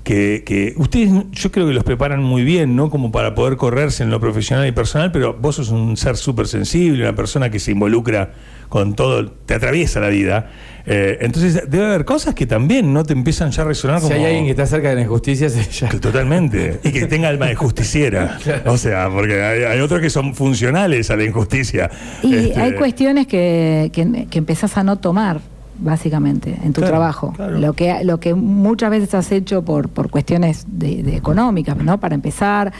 Que, 0.07 0.45
que 0.47 0.73
ustedes, 0.77 1.11
yo 1.33 1.51
creo 1.51 1.67
que 1.67 1.73
los 1.75 1.83
preparan 1.83 2.23
muy 2.23 2.45
bien, 2.45 2.77
¿no? 2.77 2.91
Como 2.91 3.11
para 3.11 3.35
poder 3.35 3.57
correrse 3.57 4.05
en 4.05 4.11
lo 4.11 4.21
profesional 4.21 4.65
y 4.65 4.71
personal, 4.71 5.11
pero 5.11 5.35
vos 5.35 5.57
sos 5.57 5.71
un 5.71 5.97
ser 5.97 6.17
súper 6.17 6.47
sensible, 6.47 7.03
una 7.03 7.17
persona 7.17 7.51
que 7.51 7.59
se 7.59 7.73
involucra 7.73 8.33
con 8.69 8.95
todo, 8.95 9.29
te 9.33 9.55
atraviesa 9.55 9.99
la 9.99 10.09
vida. 10.11 10.53
Eh, 10.87 11.19
entonces, 11.23 11.69
debe 11.69 11.87
haber 11.87 12.05
cosas 12.05 12.37
que 12.37 12.47
también 12.47 12.93
no 12.93 13.03
te 13.03 13.15
empiezan 13.15 13.51
ya 13.51 13.63
a 13.63 13.65
resonar 13.65 13.99
Si 13.99 14.05
como. 14.05 14.15
hay 14.15 14.27
alguien 14.27 14.45
que 14.45 14.53
está 14.53 14.67
cerca 14.67 14.91
de 14.91 14.95
la 14.95 15.01
injusticia, 15.01 15.49
es 15.49 15.57
ella. 15.57 15.89
Que 15.89 15.99
Totalmente. 15.99 16.79
Y 16.85 16.93
que 16.93 17.07
tenga 17.07 17.29
alma 17.29 17.47
de 17.47 17.57
justiciera. 17.57 18.39
O 18.67 18.77
sea, 18.77 19.11
porque 19.11 19.43
hay, 19.43 19.65
hay 19.65 19.81
otros 19.81 20.01
que 20.01 20.11
son 20.11 20.37
funcionales 20.37 21.11
a 21.11 21.17
la 21.17 21.25
injusticia. 21.25 21.91
Y 22.23 22.33
Este, 22.33 22.61
hay 22.61 22.75
cuestiones 22.75 23.27
que, 23.27 23.91
que, 23.93 24.29
que 24.31 24.39
empezás 24.39 24.77
a 24.77 24.85
no 24.85 24.99
tomar, 24.99 25.41
básicamente, 25.79 26.59
en 26.63 26.73
tu 26.73 26.81
Claro, 26.81 26.93
trabajo. 26.93 27.33
claro. 27.37 27.59
Lo, 27.59 27.73
que, 27.73 28.03
lo 28.05 28.21
que 28.21 28.35
muchas 28.35 28.91
veces 28.91 29.15
has 29.15 29.31
hecho 29.33 29.65
por, 29.65 29.89
por 29.89 30.11
cuestiones 30.11 30.65
de, 30.69 31.03
de 31.03 31.17
económicas, 31.17 31.77
¿no? 31.77 31.99
Para 31.99 32.15
empezar. 32.15 32.73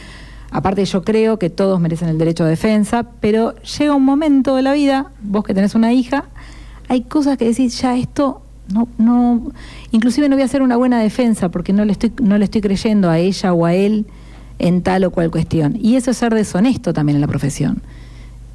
Aparte, 0.51 0.85
yo 0.85 1.03
creo 1.03 1.39
que 1.39 1.51
todos 1.51 1.81
merecen 1.81 2.09
el 2.09 2.19
derecho 2.19 2.45
a 2.45 2.47
defensa, 2.49 3.05
pero 3.21 3.55
llega 3.57 3.95
un 3.95 4.05
momento 4.05 4.55
de 4.57 4.63
la 4.63 4.73
vida, 4.73 5.07
vos 5.23 5.45
que 5.45 5.55
tenés 5.55 5.75
una 5.75 5.93
hija, 5.93 6.25
hay 6.89 7.03
cosas 7.03 7.37
que 7.37 7.47
decís, 7.47 7.81
ya 7.81 7.97
esto 7.97 8.43
no, 8.73 8.89
no, 8.99 9.43
inclusive 9.91 10.29
no 10.29 10.37
voy 10.37 10.43
a 10.43 10.47
hacer 10.47 10.63
una 10.63 10.77
buena 10.77 11.01
defensa 11.01 11.49
porque 11.51 11.73
no 11.73 11.85
le 11.85 11.93
estoy, 11.93 12.13
no 12.23 12.39
le 12.39 12.45
estoy 12.45 12.61
creyendo 12.61 13.11
a 13.11 13.19
ella 13.19 13.53
o 13.53 13.65
a 13.67 13.75
él 13.75 14.07
en 14.59 14.83
tal 14.83 15.05
o 15.05 15.11
cual 15.11 15.31
cuestión. 15.31 15.77
Y 15.81 15.97
eso 15.97 16.11
es 16.13 16.17
ser 16.17 16.33
deshonesto 16.35 16.93
también 16.93 17.17
en 17.17 17.21
la 17.21 17.29
profesión. 17.29 17.83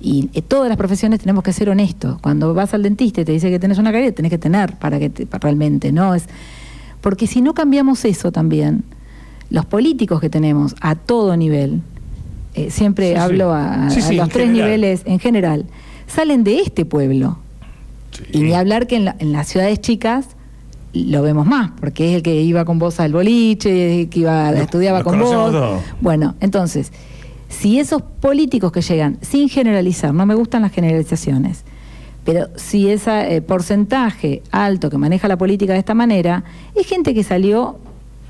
Y 0.03 0.29
en 0.33 0.43
todas 0.43 0.67
las 0.67 0.77
profesiones 0.77 1.19
tenemos 1.19 1.43
que 1.43 1.53
ser 1.53 1.69
honestos. 1.69 2.19
Cuando 2.21 2.53
vas 2.55 2.73
al 2.73 2.81
dentista 2.83 3.21
y 3.21 3.25
te 3.25 3.31
dice 3.33 3.49
que 3.51 3.59
tenés 3.59 3.77
una 3.77 3.91
caries, 3.91 4.15
tenés 4.15 4.31
que 4.31 4.37
tener 4.39 4.77
para 4.79 4.97
que 4.99 5.09
te- 5.11 5.25
para 5.27 5.43
realmente, 5.43 5.91
¿no? 5.91 6.15
Es, 6.15 6.25
porque 7.01 7.27
si 7.27 7.41
no 7.41 7.53
cambiamos 7.53 8.03
eso 8.05 8.31
también, 8.31 8.83
los 9.51 9.65
políticos 9.65 10.19
que 10.19 10.29
tenemos 10.29 10.75
a 10.81 10.95
todo 10.95 11.37
nivel, 11.37 11.81
eh, 12.55 12.71
siempre 12.71 13.09
Sí, 13.09 13.13
sí. 13.13 13.19
hablo 13.19 13.53
a, 13.53 13.89
Sí, 13.91 13.99
a 13.99 14.03
sí, 14.03 14.15
los 14.15 14.29
tres 14.29 14.47
general. 14.47 14.65
niveles 14.65 15.01
en 15.05 15.19
general, 15.19 15.65
salen 16.07 16.43
de 16.43 16.59
este 16.61 16.83
pueblo. 16.85 17.37
Y 18.33 18.39
ni 18.41 18.53
hablar 18.53 18.87
que 18.87 18.95
en, 18.97 19.05
la- 19.05 19.15
en 19.19 19.31
las 19.31 19.47
ciudades 19.47 19.79
chicas 19.81 20.25
lo 20.93 21.21
vemos 21.21 21.45
más, 21.47 21.71
porque 21.79 22.09
es 22.09 22.15
el 22.17 22.23
que 22.23 22.41
iba 22.41 22.65
con 22.65 22.77
vos 22.79 22.99
al 22.99 23.13
boliche, 23.13 24.07
que 24.09 24.19
iba, 24.19 24.51
estudiaba 24.53 25.03
con 25.03 25.19
vos. 25.19 25.79
Bueno, 26.01 26.35
entonces, 26.41 26.91
si 27.51 27.79
esos 27.79 28.01
políticos 28.01 28.71
que 28.71 28.81
llegan, 28.81 29.17
sin 29.21 29.49
generalizar, 29.49 30.13
no 30.13 30.25
me 30.25 30.35
gustan 30.35 30.61
las 30.63 30.71
generalizaciones, 30.71 31.63
pero 32.23 32.47
si 32.55 32.89
ese 32.89 33.35
eh, 33.35 33.41
porcentaje 33.41 34.41
alto 34.51 34.89
que 34.89 34.97
maneja 34.97 35.27
la 35.27 35.37
política 35.37 35.73
de 35.73 35.79
esta 35.79 35.93
manera, 35.93 36.43
es 36.75 36.87
gente 36.87 37.13
que 37.13 37.23
salió 37.23 37.77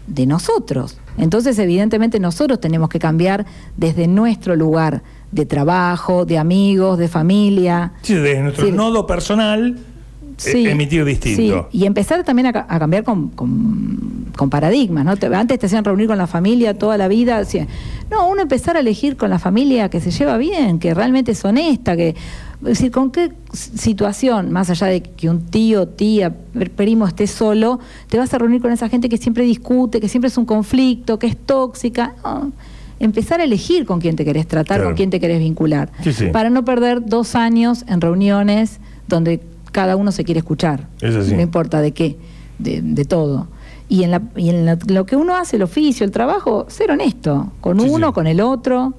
de 0.08 0.26
nosotros. 0.26 0.98
Entonces, 1.18 1.60
evidentemente, 1.60 2.20
nosotros 2.20 2.60
tenemos 2.60 2.90
que 2.90 3.00
cambiar 3.00 3.46
desde 3.78 4.08
nuestro 4.08 4.56
lugar 4.56 5.04
de 5.32 5.46
trabajo, 5.46 6.26
de 6.26 6.38
amigos, 6.38 6.98
de 6.98 7.08
familia. 7.08 7.94
Sí, 8.02 8.16
desde 8.16 8.42
nuestro 8.42 8.66
Sí. 8.66 8.72
nodo 8.72 9.06
personal, 9.08 9.78
Sí, 10.38 10.66
eh, 10.68 10.72
emitir 10.72 11.04
distinto. 11.06 11.68
sí, 11.72 11.78
y 11.80 11.86
empezar 11.86 12.24
también 12.24 12.48
a, 12.48 12.54
ca- 12.54 12.66
a 12.70 12.80
cambiar 12.80 13.04
con, 13.04 13.30
con- 13.30 14.26
con 14.36 14.50
paradigmas, 14.50 15.04
¿no? 15.06 15.16
Te- 15.18 15.28
antes 15.28 15.60
te 15.60 15.66
hacían 15.66 15.84
reunir 15.84 16.08
con 16.08 16.18
la 16.18 16.28
familia 16.28 16.78
toda 16.78 16.98
la 16.98 17.08
vida. 17.08 17.42
no, 18.10 18.28
uno 18.30 18.42
empezar 18.42 18.78
a 18.78 18.80
elegir 18.80 19.18
con 19.18 19.30
la 19.30 19.40
familia 19.40 19.90
que 19.90 20.00
se 20.00 20.12
lleva 20.12 20.38
bien, 20.38 20.80
que 20.80 20.94
realmente 20.94 21.32
es 21.34 21.44
honesta, 21.46 21.96
que. 21.96 22.10
Es 22.62 22.68
decir, 22.78 22.92
¿con 22.92 23.10
qué 23.10 23.32
situación, 23.76 24.52
más 24.52 24.70
allá 24.70 24.86
de 24.88 25.02
que 25.02 25.30
un 25.30 25.42
tío, 25.48 25.88
tía, 25.88 26.36
primo 26.76 27.08
esté 27.08 27.26
solo, 27.26 27.80
te 28.08 28.20
vas 28.20 28.32
a 28.34 28.38
reunir 28.38 28.62
con 28.62 28.72
esa 28.72 28.88
gente 28.88 29.10
que 29.10 29.18
siempre 29.18 29.44
discute, 29.46 30.00
que 30.00 30.08
siempre 30.08 30.28
es 30.28 30.38
un 30.38 30.46
conflicto, 30.46 31.18
que 31.18 31.26
es 31.28 31.38
tóxica? 31.38 32.14
No. 32.24 32.52
Empezar 33.00 33.42
a 33.42 33.46
elegir 33.46 33.88
con 33.88 34.00
quién 34.00 34.16
te 34.16 34.24
querés 34.24 34.46
tratar, 34.48 34.78
Claro. 34.78 34.90
con 34.92 34.96
quién 34.96 35.10
te 35.10 35.20
querés 35.20 35.40
vincular. 35.40 35.92
Sí, 36.04 36.14
sí. 36.14 36.28
Para 36.28 36.52
no 36.52 36.64
perder 36.64 37.04
dos 37.04 37.34
años 37.34 37.84
en 37.88 38.00
reuniones 38.00 38.80
donde 39.08 39.42
cada 39.72 39.96
uno 39.96 40.12
se 40.12 40.24
quiere 40.24 40.40
escuchar. 40.40 40.88
Es 41.02 41.16
así. 41.16 41.34
No 41.34 41.42
importa 41.42 41.82
de 41.82 41.92
qué, 41.92 42.18
de, 42.60 42.82
de 42.82 43.06
todo. 43.06 43.48
Y 43.90 44.04
en, 44.04 44.12
la, 44.12 44.22
y 44.36 44.50
en 44.50 44.66
la- 44.66 44.78
lo 44.88 45.06
que 45.06 45.16
uno 45.16 45.36
hace, 45.36 45.58
el 45.58 45.64
oficio, 45.64 46.06
el 46.06 46.12
trabajo, 46.12 46.66
ser 46.70 46.92
honesto, 46.92 47.52
con 47.62 47.80
Sí, 47.80 47.88
uno, 47.90 48.08
sí. 48.08 48.14
con 48.14 48.28
el 48.28 48.40
otro. 48.42 48.94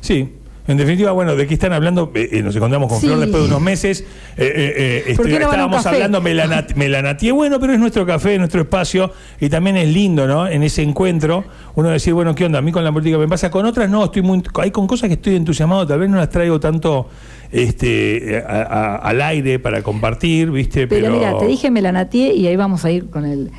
Sí. 0.00 0.32
En 0.68 0.76
definitiva, 0.76 1.10
bueno, 1.10 1.34
¿de 1.34 1.46
qué 1.48 1.54
están 1.54 1.72
hablando? 1.72 2.12
Eh, 2.14 2.28
eh, 2.34 2.42
nos 2.42 2.54
encontramos 2.54 2.88
con 2.88 3.00
Sí. 3.00 3.06
Flor 3.08 3.18
después 3.18 3.42
de 3.42 3.48
unos 3.48 3.60
meses. 3.60 4.02
Eh, 4.36 4.52
eh, 4.54 4.98
este, 5.08 5.16
¿Por 5.16 5.26
qué 5.26 5.40
no 5.40 5.48
van 5.48 5.58
a 5.60 5.66
un 5.66 5.72
estábamos 5.74 5.86
hablando 5.86 6.20
melanat 6.20 6.74
melanatié. 6.76 7.32
Bueno, 7.32 7.58
pero 7.58 7.72
es 7.72 7.80
nuestro 7.80 8.06
café, 8.06 8.34
es 8.34 8.38
nuestro 8.38 8.60
espacio. 8.60 9.10
Y 9.40 9.48
también 9.48 9.76
es 9.76 9.88
lindo, 9.88 10.28
¿no? 10.28 10.46
En 10.46 10.62
ese 10.62 10.82
encuentro, 10.82 11.44
uno 11.74 11.88
decir, 11.90 12.14
bueno, 12.14 12.32
¿qué 12.36 12.44
onda? 12.44 12.60
A 12.60 12.62
mí 12.62 12.70
con 12.70 12.84
la 12.84 12.92
política 12.92 13.18
me 13.18 13.26
pasa. 13.26 13.50
Con 13.50 13.66
otras 13.66 13.90
no, 13.90 14.04
estoy 14.04 14.22
muy. 14.22 14.40
Hay 14.60 14.70
con 14.70 14.86
cosas 14.86 15.08
que 15.08 15.14
estoy 15.14 15.34
entusiasmado, 15.34 15.84
tal 15.86 15.98
vez 15.98 16.08
no 16.08 16.16
las 16.16 16.30
traigo 16.30 16.60
tanto 16.60 17.08
este 17.50 18.42
a- 18.46 18.62
a- 18.62 18.96
al 18.96 19.20
aire 19.20 19.58
para 19.58 19.82
compartir, 19.82 20.50
¿viste? 20.50 20.86
Pero, 20.86 21.06
Pero, 21.06 21.16
mira, 21.18 21.38
te 21.38 21.46
dije 21.46 21.70
Melanatié 21.70 22.34
y 22.34 22.46
ahí 22.46 22.56
vamos 22.56 22.84
a 22.84 22.90
ir 22.90 23.10
con 23.10 23.24
el... 23.24 23.50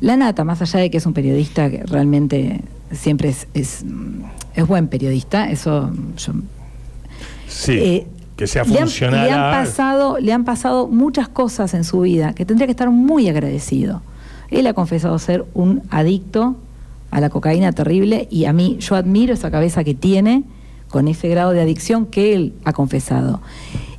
La 0.00 0.16
Nata, 0.16 0.44
más 0.44 0.60
allá 0.62 0.80
de 0.80 0.90
que 0.90 0.98
es 0.98 1.06
un 1.06 1.12
periodista 1.14 1.70
que 1.70 1.82
realmente 1.84 2.60
siempre 2.92 3.28
es, 3.30 3.46
es, 3.54 3.84
es 4.54 4.66
buen 4.66 4.88
periodista, 4.88 5.50
eso 5.50 5.90
yo 6.16 6.32
Sí. 7.48 7.72
Eh, 7.72 8.06
que 8.36 8.46
sea 8.46 8.64
le 8.64 8.72
han- 8.72 8.78
funcional. 8.80 9.26
Le 9.26 9.32
han, 9.32 9.52
pasado, 9.64 10.18
le 10.18 10.32
han 10.32 10.44
pasado 10.44 10.88
muchas 10.88 11.28
cosas 11.28 11.72
en 11.74 11.84
su 11.84 12.00
vida 12.00 12.32
que 12.34 12.44
tendría 12.44 12.66
que 12.66 12.72
estar 12.72 12.90
muy 12.90 13.28
agradecido. 13.28 14.02
Él 14.50 14.66
ha 14.66 14.74
confesado 14.74 15.18
ser 15.18 15.44
un 15.54 15.82
adicto 15.90 16.56
a 17.12 17.20
la 17.20 17.30
cocaína 17.30 17.70
terrible 17.72 18.26
y 18.30 18.46
a 18.46 18.52
mí 18.52 18.76
yo 18.80 18.96
admiro 18.96 19.32
esa 19.34 19.50
cabeza 19.52 19.84
que 19.84 19.94
tiene 19.94 20.42
con 20.88 21.06
ese 21.06 21.28
grado 21.28 21.52
de 21.52 21.60
adicción 21.60 22.06
que 22.06 22.34
él 22.34 22.54
ha 22.64 22.72
confesado. 22.72 23.40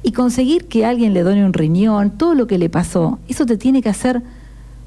Y 0.03 0.11
conseguir 0.11 0.65
que 0.67 0.85
alguien 0.85 1.13
le 1.13 1.23
done 1.23 1.45
un 1.45 1.53
riñón, 1.53 2.11
todo 2.11 2.35
lo 2.35 2.45
que 2.45 2.57
le 2.57 2.69
pasó, 2.69 3.19
eso 3.29 3.45
te 3.45 3.57
tiene 3.57 3.81
que 3.81 3.89
hacer 3.89 4.21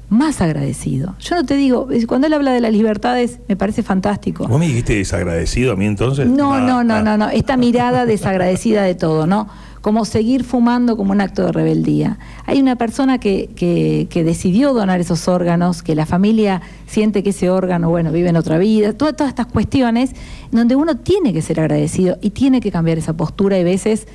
más 0.09 0.41
agradecido. 0.41 1.15
Yo 1.19 1.35
no 1.35 1.45
te 1.45 1.55
digo, 1.55 1.87
cuando 2.07 2.27
él 2.27 2.33
habla 2.33 2.51
de 2.51 2.61
las 2.61 2.71
libertades, 2.71 3.39
me 3.47 3.55
parece 3.55 3.83
fantástico. 3.83 4.47
¿Vos 4.47 4.59
me 4.59 4.67
dijiste 4.67 4.95
desagradecido 4.95 5.73
a 5.73 5.75
mí 5.75 5.85
entonces? 5.85 6.27
No, 6.27 6.53
Ah, 6.53 6.59
no, 6.61 6.83
no, 6.83 6.95
ah. 6.95 7.01
no, 7.01 7.17
no. 7.17 7.29
Esta 7.29 7.57
mirada 7.57 8.05
desagradecida 8.05 8.81
de 8.83 8.95
todo, 8.95 9.27
¿no? 9.27 9.47
Como 9.81 10.03
seguir 10.03 10.43
fumando 10.43 10.97
como 10.97 11.13
un 11.13 11.21
acto 11.21 11.45
de 11.45 11.51
rebeldía. 11.53 12.17
Hay 12.45 12.59
una 12.59 12.75
persona 12.75 13.17
que, 13.19 13.49
que, 13.55 14.07
que 14.09 14.23
decidió 14.25 14.73
donar 14.73 14.99
esos 14.99 15.27
órganos, 15.29 15.83
que 15.83 15.95
la 15.95 16.05
familia 16.05 16.61
siente 16.85 17.23
que 17.23 17.29
ese 17.29 17.49
órgano, 17.49 17.89
bueno, 17.89 18.11
vive 18.11 18.29
en 18.29 18.35
otra 18.35 18.57
vida, 18.57 18.91
todas, 18.93 19.15
todas 19.15 19.29
estas 19.29 19.45
cuestiones 19.45 20.11
donde 20.51 20.75
uno 20.75 20.97
tiene 20.97 21.31
que 21.31 21.41
ser 21.41 21.59
agradecido 21.61 22.17
y 22.21 22.31
tiene 22.31 22.59
que 22.59 22.71
cambiar 22.71 22.97
esa 22.97 23.13
postura 23.13 23.57
y 23.57 23.63
veces 23.63 24.07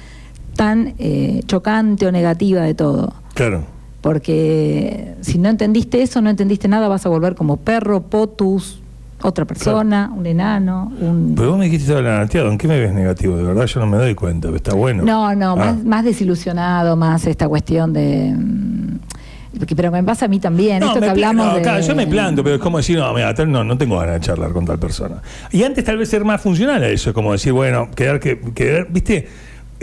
tan 0.56 0.94
eh, 0.98 1.40
chocante 1.46 2.06
o 2.06 2.12
negativa 2.12 2.60
de 2.60 2.74
todo. 2.74 3.14
Claro. 3.34 3.64
Porque 4.04 5.14
si 5.22 5.38
no 5.38 5.48
entendiste 5.48 6.02
eso, 6.02 6.20
no 6.20 6.28
entendiste 6.28 6.68
nada, 6.68 6.88
vas 6.88 7.06
a 7.06 7.08
volver 7.08 7.34
como 7.34 7.56
perro, 7.56 8.02
potus, 8.02 8.78
otra 9.22 9.46
persona, 9.46 10.12
un 10.14 10.26
enano, 10.26 10.92
un... 11.00 11.32
Pero 11.34 11.48
vos 11.52 11.58
me 11.58 11.64
dijiste 11.64 11.94
la 11.94 12.02
narrativa, 12.02 12.46
¿en 12.50 12.58
qué 12.58 12.68
me 12.68 12.78
ves 12.78 12.92
negativo? 12.92 13.36
De 13.38 13.42
verdad 13.44 13.64
yo 13.64 13.80
no 13.80 13.86
me 13.86 13.96
doy 13.96 14.14
cuenta, 14.14 14.48
pero 14.48 14.56
está 14.58 14.74
bueno. 14.74 15.02
No, 15.04 15.34
no, 15.34 15.52
Ah. 15.52 15.56
más, 15.56 15.84
más 15.84 16.04
desilusionado, 16.04 16.96
más 16.96 17.26
esta 17.26 17.48
cuestión 17.48 17.94
de... 17.94 18.34
mm, 18.36 18.98
porque- 19.58 19.74
pero 19.74 19.90
me 19.90 20.02
pasa 20.04 20.26
a 20.26 20.28
mí 20.28 20.38
también, 20.38 20.80
No, 20.80 20.88
esto 20.88 21.00
que 21.00 21.08
hablamos 21.08 21.46
no, 21.46 21.54
de... 21.56 21.62
claro, 21.62 21.80
yo 21.80 21.96
me 21.96 22.06
planto, 22.06 22.44
pero 22.44 22.56
es 22.56 22.60
como 22.60 22.76
decir, 22.76 22.98
no, 22.98 23.12
mira, 23.14 23.34
tal- 23.34 23.50
no, 23.50 23.64
no 23.64 23.78
tengo 23.78 23.98
ganas 23.98 24.16
de 24.16 24.20
charlar 24.20 24.52
con 24.52 24.66
tal 24.66 24.78
persona. 24.78 25.22
Y 25.50 25.62
antes 25.62 25.82
tal 25.82 25.96
vez 25.96 26.10
ser 26.10 26.26
más 26.26 26.42
funcional 26.42 26.82
a 26.82 26.88
eso, 26.88 27.08
es 27.08 27.14
como 27.14 27.32
decir, 27.32 27.54
bueno, 27.54 27.88
quedar 27.96 28.20
que, 28.20 28.38
querer, 28.54 28.86
viste, 28.90 29.26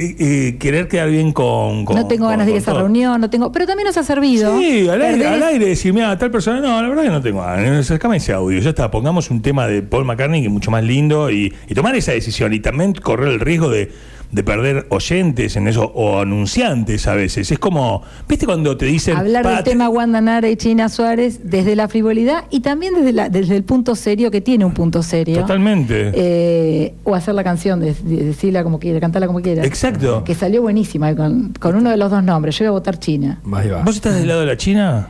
Eh, 0.01 0.57
querer 0.59 0.87
quedar 0.87 1.09
bien 1.09 1.31
con, 1.31 1.85
con- 1.85 1.95
no 1.95 2.07
tengo 2.07 2.23
con- 2.25 2.31
ganas 2.31 2.45
de 2.47 2.53
ir 2.53 2.55
a 2.57 2.59
esa 2.59 2.71
todo. 2.71 2.81
reunión, 2.81 3.21
no 3.21 3.29
tengo... 3.29 3.51
Pero 3.51 3.67
también 3.67 3.85
nos 3.87 3.97
ha 3.97 4.03
servido. 4.03 4.57
Sí, 4.59 4.89
al 4.89 5.01
aire, 5.01 5.27
al 5.27 5.43
aire 5.43 5.65
decir, 5.67 5.93
mira, 5.93 6.17
tal 6.17 6.31
persona, 6.31 6.59
no, 6.59 6.81
la 6.81 6.89
verdad 6.89 7.03
que 7.03 7.09
no 7.09 7.21
tengo 7.21 7.41
ganas, 7.41 7.85
sacame 7.85 8.17
ese 8.17 8.33
audio, 8.33 8.59
ya 8.59 8.69
está, 8.71 8.89
pongamos 8.89 9.29
un 9.29 9.41
tema 9.41 9.67
de 9.67 9.81
Paul 9.83 10.05
McCartney 10.05 10.41
que 10.41 10.47
es 10.47 10.53
mucho 10.53 10.71
más 10.71 10.83
lindo 10.83 11.29
y, 11.29 11.53
y 11.67 11.73
tomar 11.75 11.95
esa 11.95 12.11
decisión 12.13 12.53
y 12.53 12.59
también 12.59 12.93
correr 12.93 13.27
el 13.29 13.39
riesgo 13.39 13.69
de, 13.69 13.91
de 14.31 14.43
perder 14.43 14.85
oyentes 14.89 15.57
en 15.57 15.67
eso 15.67 15.91
o 15.93 16.19
anunciantes 16.21 17.05
a 17.07 17.15
veces. 17.15 17.51
Es 17.51 17.59
como, 17.59 18.01
¿viste 18.29 18.45
cuando 18.45 18.77
te 18.77 18.85
dicen... 18.85 19.17
Hablar 19.17 19.43
"Pa, 19.43 19.55
del 19.55 19.63
te- 19.65 19.69
tema 19.71 19.89
Wanda 19.89 20.21
Nara 20.21 20.49
y 20.49 20.55
China 20.55 20.87
Suárez 20.87 21.41
desde 21.43 21.75
la 21.75 21.89
frivolidad 21.89 22.45
y 22.49 22.61
también 22.61 22.93
desde, 22.93 23.11
la- 23.11 23.27
desde 23.27 23.57
el 23.57 23.63
punto 23.63 23.93
serio, 23.95 24.31
que 24.31 24.39
tiene 24.39 24.63
un 24.63 24.73
punto 24.73 25.03
serio. 25.03 25.41
Totalmente. 25.41 26.11
Eh, 26.15 26.93
o 27.03 27.13
hacer 27.13 27.35
la 27.35 27.43
canción, 27.43 27.81
de, 27.81 27.93
de- 27.93 28.23
decirla 28.23 28.63
como 28.63 28.79
quiera, 28.79 28.99
cantarla 29.01 29.27
como 29.27 29.41
quiera. 29.41 29.65
Exacto. 29.65 30.23
Que 30.23 30.33
salió 30.33 30.61
buenísima 30.61 31.13
con, 31.15 31.53
con 31.59 31.75
uno 31.75 31.89
de 31.89 31.97
los 31.97 32.09
dos 32.09 32.23
nombres. 32.23 32.57
Yo 32.57 32.63
iba 32.65 32.69
a 32.69 32.73
votar 32.73 32.99
China. 32.99 33.41
Ahí 33.53 33.67
va. 33.69 33.83
¿Vos 33.83 33.95
estás 33.95 34.15
del 34.15 34.27
lado 34.29 34.39
de 34.39 34.45
la 34.47 34.55
China? 34.57 35.09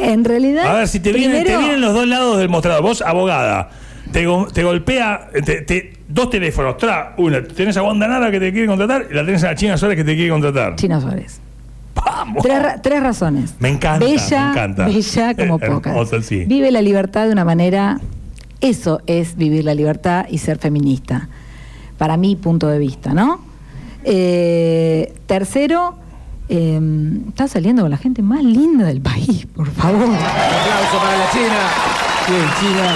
En 0.00 0.24
realidad. 0.24 0.66
A 0.66 0.74
ver, 0.78 0.88
si 0.88 1.00
te 1.00 1.12
vienen, 1.12 1.38
te 1.38 1.42
primero- 1.44 1.60
vienen 1.60 1.80
los 1.80 1.94
dos 1.94 2.06
lados 2.06 2.38
del 2.38 2.48
mostrador. 2.48 2.82
Vos, 2.82 3.00
abogada, 3.02 3.70
te, 4.12 4.26
te 4.52 4.62
golpea 4.64 5.28
te- 5.44 5.62
te- 5.62 5.92
dos 6.08 6.30
teléfonos. 6.30 6.76
Tra, 6.76 7.14
una, 7.18 7.42
tenés 7.42 7.76
a 7.76 7.82
Wanda 7.82 8.06
Nara 8.06 8.30
que 8.30 8.38
te 8.38 8.52
quiere 8.52 8.66
contratar 8.68 9.06
y 9.10 9.14
la 9.14 9.24
tenés 9.24 9.42
a 9.44 9.48
la 9.48 9.54
China 9.54 9.76
Suárez 9.76 9.96
que 9.96 10.04
te 10.04 10.14
quiere 10.14 10.30
contratar. 10.30 10.76
China 10.76 11.00
Suárez. 11.00 11.40
¡Vamos! 11.94 12.42
Tres, 12.42 12.62
ra- 12.62 12.80
tres 12.82 13.02
razones. 13.02 13.54
Me 13.58 13.68
encanta, 13.68 14.04
Bella, 14.04 14.44
me 14.44 14.50
encanta. 14.50 14.86
bella 14.86 15.34
como 15.34 15.56
Eh, 15.62 15.66
pocas. 15.68 15.92
hermosa, 15.92 16.22
sí. 16.22 16.44
Vive 16.46 16.70
la 16.70 16.82
libertad 16.82 17.26
de 17.26 17.32
una 17.32 17.44
manera. 17.44 17.98
Eso 18.60 19.00
es 19.06 19.36
vivir 19.36 19.64
la 19.64 19.74
libertad 19.74 20.26
y 20.30 20.38
ser 20.38 20.58
feminista. 20.58 21.28
Para 21.98 22.16
mi 22.16 22.36
punto 22.36 22.68
de 22.68 22.78
vista, 22.78 23.12
¿no? 23.12 23.40
Eh, 24.04 25.12
tercero, 25.26 25.96
eh, 26.48 26.80
está 27.28 27.46
saliendo 27.48 27.82
con 27.82 27.90
la 27.90 27.96
gente 27.96 28.22
más 28.22 28.42
linda 28.44 28.86
del 28.86 29.00
país, 29.00 29.46
por 29.54 29.68
favor. 29.70 30.04
Un 30.08 30.14
aplauso 30.14 30.98
para 31.02 31.18
la 31.18 31.30
China. 31.30 31.60
Bien, 32.28 32.44
China. 32.60 32.94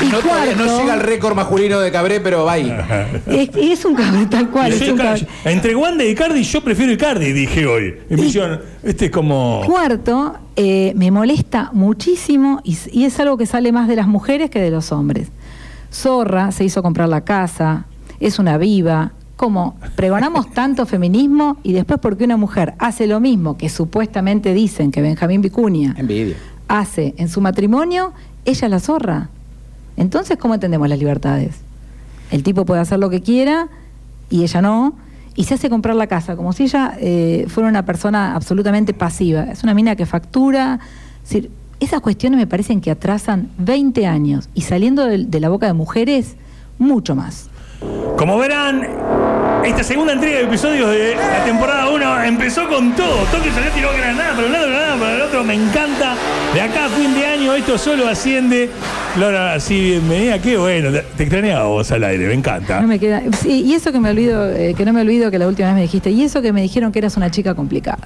Y 0.00 0.06
No, 0.06 0.18
todavía 0.18 0.54
no 0.56 0.64
cuarto- 0.64 0.80
llega 0.80 0.92
al 0.94 1.00
récord 1.00 1.34
masculino 1.36 1.80
de 1.80 1.92
Cabré, 1.92 2.20
pero 2.20 2.44
va 2.44 2.52
ahí. 2.52 2.72
Es, 3.26 3.50
es 3.54 3.84
un 3.84 3.94
cabrón 3.94 4.28
tal 4.30 4.50
cual. 4.50 4.72
Es 4.72 4.88
un 4.88 4.96
cabrón. 4.96 5.26
entre 5.44 5.76
Wanda 5.76 6.04
y 6.04 6.08
Icardi, 6.08 6.42
yo 6.42 6.62
prefiero 6.62 6.92
Icardi, 6.92 7.32
dije 7.32 7.66
hoy. 7.66 7.94
Y 8.10 8.14
me 8.14 8.22
Y- 8.22 8.24
dijeron, 8.26 8.60
este 8.82 9.06
es 9.06 9.10
como. 9.10 9.62
Cuarto, 9.66 10.34
eh, 10.56 10.92
me 10.96 11.10
molesta 11.10 11.70
muchísimo 11.72 12.60
y, 12.64 13.04
es 13.04 13.20
algo 13.20 13.36
que 13.36 13.46
sale 13.46 13.70
más 13.72 13.86
de 13.88 13.96
las 13.96 14.06
mujeres 14.08 14.50
que 14.50 14.60
de 14.60 14.70
los 14.70 14.90
hombres. 14.92 15.28
Zorra 15.92 16.52
se 16.52 16.64
hizo 16.64 16.82
comprar 16.82 17.08
la 17.08 17.22
casa, 17.22 17.84
es 18.20 18.38
una 18.38 18.58
viva. 18.58 19.12
Como 19.36 19.76
pregonamos 19.96 20.50
tanto 20.54 20.86
feminismo 20.86 21.56
y 21.62 21.72
después 21.72 21.98
porque 22.00 22.24
una 22.24 22.36
mujer 22.36 22.74
hace 22.78 23.06
lo 23.06 23.18
mismo 23.20 23.56
que 23.56 23.68
supuestamente 23.68 24.54
dicen 24.54 24.90
que 24.92 25.02
Benjamín 25.02 25.42
Vicuña 25.42 25.94
Envidia. 25.98 26.36
hace 26.68 27.14
en 27.16 27.28
su 27.28 27.40
matrimonio, 27.40 28.12
ella 28.44 28.66
es 28.66 28.70
la 28.70 28.78
zorra. 28.80 29.28
Entonces, 29.96 30.36
¿cómo 30.38 30.54
entendemos 30.54 30.88
las 30.88 30.98
libertades? 30.98 31.60
El 32.30 32.42
tipo 32.42 32.64
puede 32.64 32.80
hacer 32.80 32.98
lo 32.98 33.10
que 33.10 33.20
quiera 33.20 33.68
y 34.30 34.42
ella 34.42 34.62
no, 34.62 34.94
y 35.34 35.44
se 35.44 35.54
hace 35.54 35.70
comprar 35.70 35.96
la 35.96 36.06
casa, 36.06 36.36
como 36.36 36.52
si 36.52 36.64
ella 36.64 36.94
eh, 36.98 37.46
fuera 37.48 37.68
una 37.68 37.84
persona 37.84 38.34
absolutamente 38.34 38.92
pasiva. 38.94 39.44
Es 39.44 39.62
una 39.62 39.74
mina 39.74 39.96
que 39.96 40.06
factura. 40.06 40.80
Es 41.22 41.30
decir, 41.30 41.50
esas 41.80 42.00
cuestiones 42.00 42.38
me 42.38 42.46
parecen 42.46 42.80
que 42.80 42.90
atrasan 42.90 43.50
20 43.58 44.06
años 44.06 44.48
y 44.54 44.62
saliendo 44.62 45.06
de, 45.06 45.40
la 45.40 45.48
boca 45.48 45.66
de 45.66 45.72
mujeres, 45.72 46.36
mucho 46.78 47.14
más. 47.14 47.48
Como 48.16 48.38
verán, 48.38 48.86
esta 49.64 49.82
segunda 49.82 50.12
entrega 50.12 50.38
de 50.38 50.44
episodios 50.44 50.90
de 50.90 51.16
la 51.16 51.44
temporada 51.44 51.90
1 51.90 52.22
empezó 52.24 52.68
con 52.68 52.92
todo. 52.94 53.24
Toque 53.32 53.50
salió, 53.50 53.70
tiró 53.72 53.88
granada 53.96 54.34
para 54.34 54.46
un 54.46 54.52
lado, 54.52 54.68
granada 54.68 54.96
para 54.96 55.14
el 55.16 55.22
otro. 55.22 55.44
Me 55.44 55.54
encanta. 55.54 56.14
De 56.54 56.60
acá 56.60 56.86
a 56.86 56.88
fin 56.88 57.14
de 57.14 57.26
año 57.26 57.54
esto 57.54 57.78
solo 57.78 58.06
asciende. 58.06 58.70
Laura, 59.18 59.60
sí, 59.60 59.78
bienvenida. 59.78 60.38
Qué 60.40 60.56
bueno. 60.56 60.90
Te, 60.90 61.24
extrañaba 61.24 61.64
vos 61.66 61.92
al 61.92 62.02
aire, 62.02 62.28
me 62.28 62.32
encanta. 62.32 62.80
No 62.80 62.88
me 62.88 62.98
queda, 62.98 63.20
sí, 63.42 63.62
y 63.66 63.74
eso 63.74 63.92
que 63.92 64.00
me 64.00 64.08
olvido, 64.08 64.48
eh, 64.50 64.72
que 64.74 64.86
no 64.86 64.94
me 64.94 65.02
olvido 65.02 65.30
que 65.30 65.38
la 65.38 65.46
última 65.48 65.68
vez 65.68 65.74
me 65.74 65.82
dijiste, 65.82 66.10
y 66.10 66.22
eso 66.22 66.40
que 66.40 66.50
me 66.54 66.62
dijeron 66.62 66.92
que 66.92 66.98
eras 66.98 67.18
una 67.18 67.30
chica 67.30 67.54
complicada. 67.54 67.98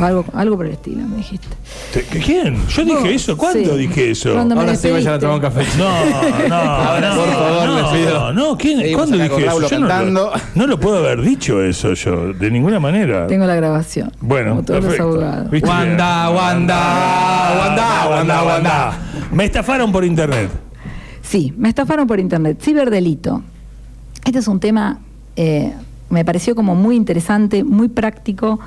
O 0.00 0.02
algo, 0.02 0.24
algo 0.32 0.56
por 0.56 0.64
el 0.64 0.72
estilo, 0.72 1.06
me 1.06 1.16
dijiste. 1.18 1.46
Te- 1.92 2.02
¿Quién? 2.20 2.56
¿Yo 2.68 2.84
dije 2.86 3.14
eso? 3.14 3.36
¿Cuándo 3.36 3.72
sí. 3.72 3.78
dije 3.80 4.10
eso? 4.12 4.32
Cuando 4.32 4.54
me 4.54 4.62
Ahora 4.62 4.76
sí 4.76 4.90
vayan 4.90 5.12
a 5.14 5.18
tomar 5.18 5.34
un 5.36 5.42
café. 5.42 5.62
No, 5.76 6.48
no, 6.48 6.54
Ahora, 6.54 7.10
no, 7.14 7.16
por 7.16 7.32
favor, 7.34 7.66
no, 7.66 7.76
les 7.76 8.00
pido. 8.00 8.18
no, 8.20 8.32
no, 8.32 8.56
¿quién? 8.58 8.78
Seguimos 8.80 9.06
¿Cuándo 9.08 9.24
dije 9.24 9.46
eso? 9.46 9.68
Yo 9.68 9.78
no 9.78 9.86
lo, 9.86 9.88
cantando. 9.88 10.32
no 10.54 10.66
lo 10.66 10.80
puedo 10.80 10.98
haber 10.98 11.20
dicho 11.20 11.62
eso 11.62 11.92
yo, 11.92 12.32
de 12.32 12.50
ninguna 12.50 12.80
manera. 12.80 13.26
Tengo 13.26 13.44
la 13.44 13.56
grabación. 13.56 14.10
Bueno, 14.22 14.50
como 14.52 14.62
todos 14.62 14.80
perfecto. 14.80 15.16
los. 15.16 15.62
Wanda, 15.62 16.30
Wanda, 16.30 17.56
Wanda, 17.60 18.08
Wanda, 18.08 18.42
Wanda. 18.42 18.98
Me 19.36 19.44
estafaron 19.44 19.92
por 19.92 20.02
internet. 20.02 20.50
Sí, 21.20 21.52
me 21.58 21.68
estafaron 21.68 22.06
por 22.06 22.18
internet. 22.18 22.56
Ciberdelito. 22.58 23.42
Este 24.24 24.38
es 24.38 24.48
un 24.48 24.60
tema, 24.60 25.00
eh, 25.36 25.74
me 26.08 26.24
pareció 26.24 26.54
como 26.54 26.74
muy 26.74 26.96
interesante, 26.96 27.62
muy 27.62 27.88
práctico, 27.88 28.60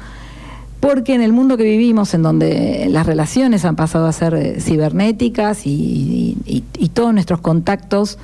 porque 0.80 1.16
en 1.16 1.24
el 1.24 1.34
mundo 1.34 1.58
que 1.58 1.64
vivimos, 1.64 2.14
en 2.14 2.22
donde 2.22 2.86
las 2.88 3.08
relaciones 3.08 3.66
han 3.66 3.76
pasado 3.76 4.06
a 4.06 4.12
ser 4.14 4.36
eh, 4.36 4.62
cibernéticas 4.62 5.66
y, 5.66 6.64
todos 6.94 7.16
nuestros 7.16 7.42
contactos, 7.42 8.20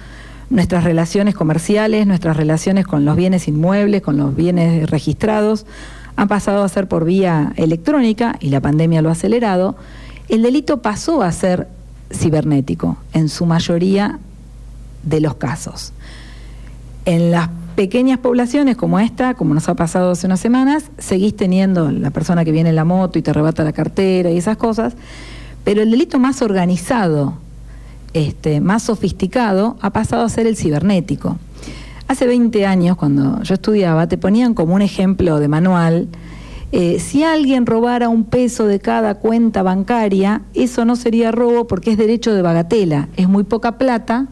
nuestras 0.52 0.84
relaciones 0.84 1.34
comerciales, 1.34 2.06
nuestras 2.06 2.38
relaciones 2.38 2.86
con 2.86 3.06
los 3.06 3.16
bienes 3.16 3.48
inmuebles, 3.48 4.04
con 4.04 4.18
los 4.18 4.36
bienes 4.36 4.88
registrados, 4.92 5.66
han 6.16 6.28
pasado 6.28 6.64
a 6.64 6.70
ser 6.70 6.88
por 6.88 7.06
vía 7.06 7.54
electrónica 7.56 8.36
y 8.40 8.50
la 8.50 8.62
pandemia 8.62 9.02
lo 9.02 9.10
ha 9.10 9.14
acelerado, 9.14 9.76
el 10.30 10.44
delito 10.44 10.84
pasó 10.84 11.24
a 11.24 11.32
ser 11.32 11.70
cibernético 12.12 12.98
en 13.14 13.30
su 13.30 13.46
mayoría 13.46 14.20
de 15.04 15.22
los 15.22 15.36
casos. 15.36 15.94
En 17.06 17.32
las 17.32 17.50
pequeñas 17.76 18.20
poblaciones 18.20 18.78
como 18.78 19.00
esta, 19.00 19.34
como 19.34 19.54
nos 19.54 19.68
ha 19.70 19.76
pasado 19.76 20.12
hace 20.12 20.28
unas 20.28 20.40
semanas, 20.40 20.86
seguís 20.98 21.36
teniendo 21.36 21.92
la 21.92 22.10
persona 22.10 22.46
que 22.46 22.52
viene 22.52 22.70
en 22.70 22.76
la 22.76 22.86
moto 22.86 23.20
y 23.20 23.22
te 23.22 23.32
arrebata 23.32 23.64
la 23.64 23.74
cartera 23.74 24.32
y 24.32 24.38
esas 24.38 24.58
cosas, 24.58 24.96
pero 25.64 25.82
el 25.82 25.92
delito 25.92 26.20
más 26.20 26.42
organizado, 26.42 27.34
este, 28.14 28.62
más 28.62 28.84
sofisticado, 28.84 29.78
ha 29.82 29.90
pasado 29.92 30.24
a 30.24 30.30
ser 30.30 30.48
el 30.48 30.56
cibernético. 30.56 31.38
Hace 32.08 32.28
20 32.28 32.66
años, 32.66 32.98
cuando 32.98 33.42
yo 33.42 33.56
estudiaba, 33.56 34.08
te 34.08 34.18
ponían 34.18 34.54
como 34.54 34.76
un 34.76 34.82
ejemplo 34.82 35.40
de 35.40 35.48
manual, 35.48 36.08
eh, 36.78 37.00
si 37.00 37.24
alguien 37.24 37.66
robara 37.66 38.10
un 38.10 38.26
peso 38.26 38.68
de 38.68 38.80
cada 38.80 39.16
cuenta 39.16 39.64
bancaria, 39.64 40.42
eso 40.54 40.84
no 40.84 40.96
sería 40.98 41.32
robo 41.32 41.68
porque 41.68 41.92
es 41.92 41.98
derecho 41.98 42.34
de 42.34 42.42
bagatela, 42.42 43.08
es 43.16 43.30
muy 43.30 43.44
poca 43.44 43.78
plata 43.78 44.28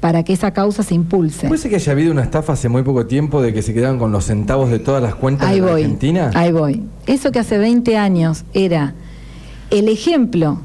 para 0.00 0.22
que 0.22 0.32
esa 0.32 0.52
causa 0.52 0.84
se 0.84 0.94
impulse. 0.94 1.48
¿Puede 1.48 1.60
ser 1.60 1.70
que 1.72 1.76
haya 1.76 1.90
habido 1.92 2.12
una 2.12 2.22
estafa 2.22 2.52
hace 2.52 2.68
muy 2.68 2.82
poco 2.84 3.06
tiempo 3.06 3.42
de 3.42 3.52
que 3.52 3.62
se 3.62 3.74
quedaron 3.74 3.98
con 3.98 4.12
los 4.12 4.26
centavos 4.26 4.70
de 4.70 4.78
todas 4.78 5.02
las 5.02 5.16
cuentas 5.16 5.48
Ahí 5.48 5.56
de 5.58 5.66
la 5.66 5.72
voy. 5.72 5.82
Argentina? 5.82 6.30
Ahí 6.34 6.52
voy. 6.52 6.82
Eso 7.06 7.32
que 7.32 7.40
hace 7.40 7.58
20 7.58 7.96
años 7.96 8.44
era 8.54 8.94
el 9.70 9.88
ejemplo 9.88 10.60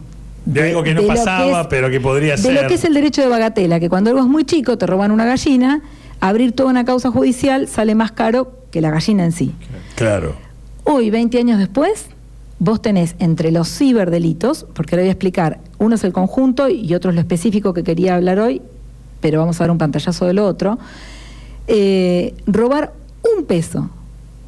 De 0.46 0.70
algo 0.70 0.84
que 0.84 0.94
no 0.94 1.02
de 1.02 1.08
pasaba, 1.08 1.62
es- 1.62 1.68
pero 1.68 1.90
que 1.90 2.00
podría 2.00 2.36
de 2.36 2.42
ser. 2.44 2.62
lo 2.62 2.68
que 2.68 2.76
es 2.76 2.84
el 2.84 2.94
derecho 2.94 3.24
de 3.24 3.28
bagatela, 3.28 3.80
que 3.80 3.90
cuando 3.90 4.12
algo 4.12 4.22
es 4.22 4.28
muy 4.30 4.44
chico 4.44 4.78
te 4.78 4.86
roban 4.86 5.10
una 5.10 5.26
gallina, 5.26 5.82
abrir 6.20 6.52
toda 6.52 6.70
una 6.70 6.86
causa 6.86 7.10
judicial 7.10 7.68
sale 7.68 7.96
más 7.96 8.12
caro 8.12 8.52
que 8.70 8.82
la 8.82 8.92
gallina 8.92 9.26
en 9.26 9.32
sí. 9.32 9.52
Claro. 9.96 10.36
Hoy, 10.86 11.10
20 11.10 11.38
años 11.38 11.60
después, 11.60 12.08
vos 12.60 12.82
tenés 12.82 13.16
entre 13.20 13.52
los 13.52 13.70
ciberdelitos, 13.70 14.66
porque 14.74 14.96
ahora 14.96 15.04
voy 15.04 15.10
a 15.10 15.14
explicar, 15.14 15.60
uno 15.80 15.96
es 15.96 16.04
el 16.04 16.12
conjunto 16.12 16.68
y 16.70 16.94
otro 16.94 17.12
es 17.12 17.16
lo 17.16 17.22
específico 17.22 17.74
que 17.74 17.84
quería 17.84 18.16
hablar 18.16 18.40
hoy, 18.40 18.62
pero 19.22 19.40
vamos 19.40 19.60
a 19.60 19.64
dar 19.64 19.72
un 19.72 19.78
pantallazo 19.78 20.26
de 20.26 20.34
lo 20.34 20.46
otro, 20.46 20.78
eh, 21.68 22.36
robar 22.48 22.94
un 23.38 23.46
peso 23.46 23.90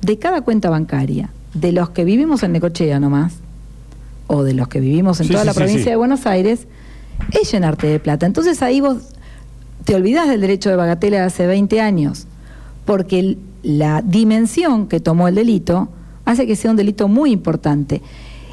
de 0.02 0.20
cada 0.20 0.42
cuenta 0.42 0.70
bancaria, 0.70 1.30
de 1.54 1.72
los 1.72 1.92
que 1.92 2.04
vivimos 2.04 2.44
en 2.44 2.52
Necochea 2.52 3.00
nomás, 3.00 3.36
o 4.28 4.44
de 4.44 4.54
los 4.54 4.68
que 4.68 4.82
vivimos 4.82 5.22
en 5.22 5.28
Sí, 5.28 5.32
toda 5.32 5.44
sí, 5.44 5.48
la 5.48 5.54
sí, 5.54 5.60
provincia 5.60 5.92
de 5.92 5.96
Buenos 5.96 6.26
Aires, 6.26 6.68
es 7.32 7.50
llenarte 7.52 7.88
de 7.88 8.00
plata. 8.00 8.26
Entonces 8.26 8.62
ahí 8.62 8.82
vos 8.82 8.98
te 9.86 9.96
olvidás 9.96 10.28
del 10.28 10.42
derecho 10.42 10.70
de 10.70 10.76
bagatela 10.76 11.18
de 11.18 11.24
hace 11.24 11.48
20 11.48 11.80
años, 11.80 12.28
porque 12.84 13.38
la 13.64 14.02
dimensión 14.02 14.88
que 14.88 15.00
tomó 15.00 15.28
el 15.28 15.36
delito 15.36 15.90
hace 16.26 16.46
que 16.46 16.56
sea 16.56 16.72
un 16.72 16.78
delito 16.78 17.08
muy 17.08 17.32
importante. 17.32 18.02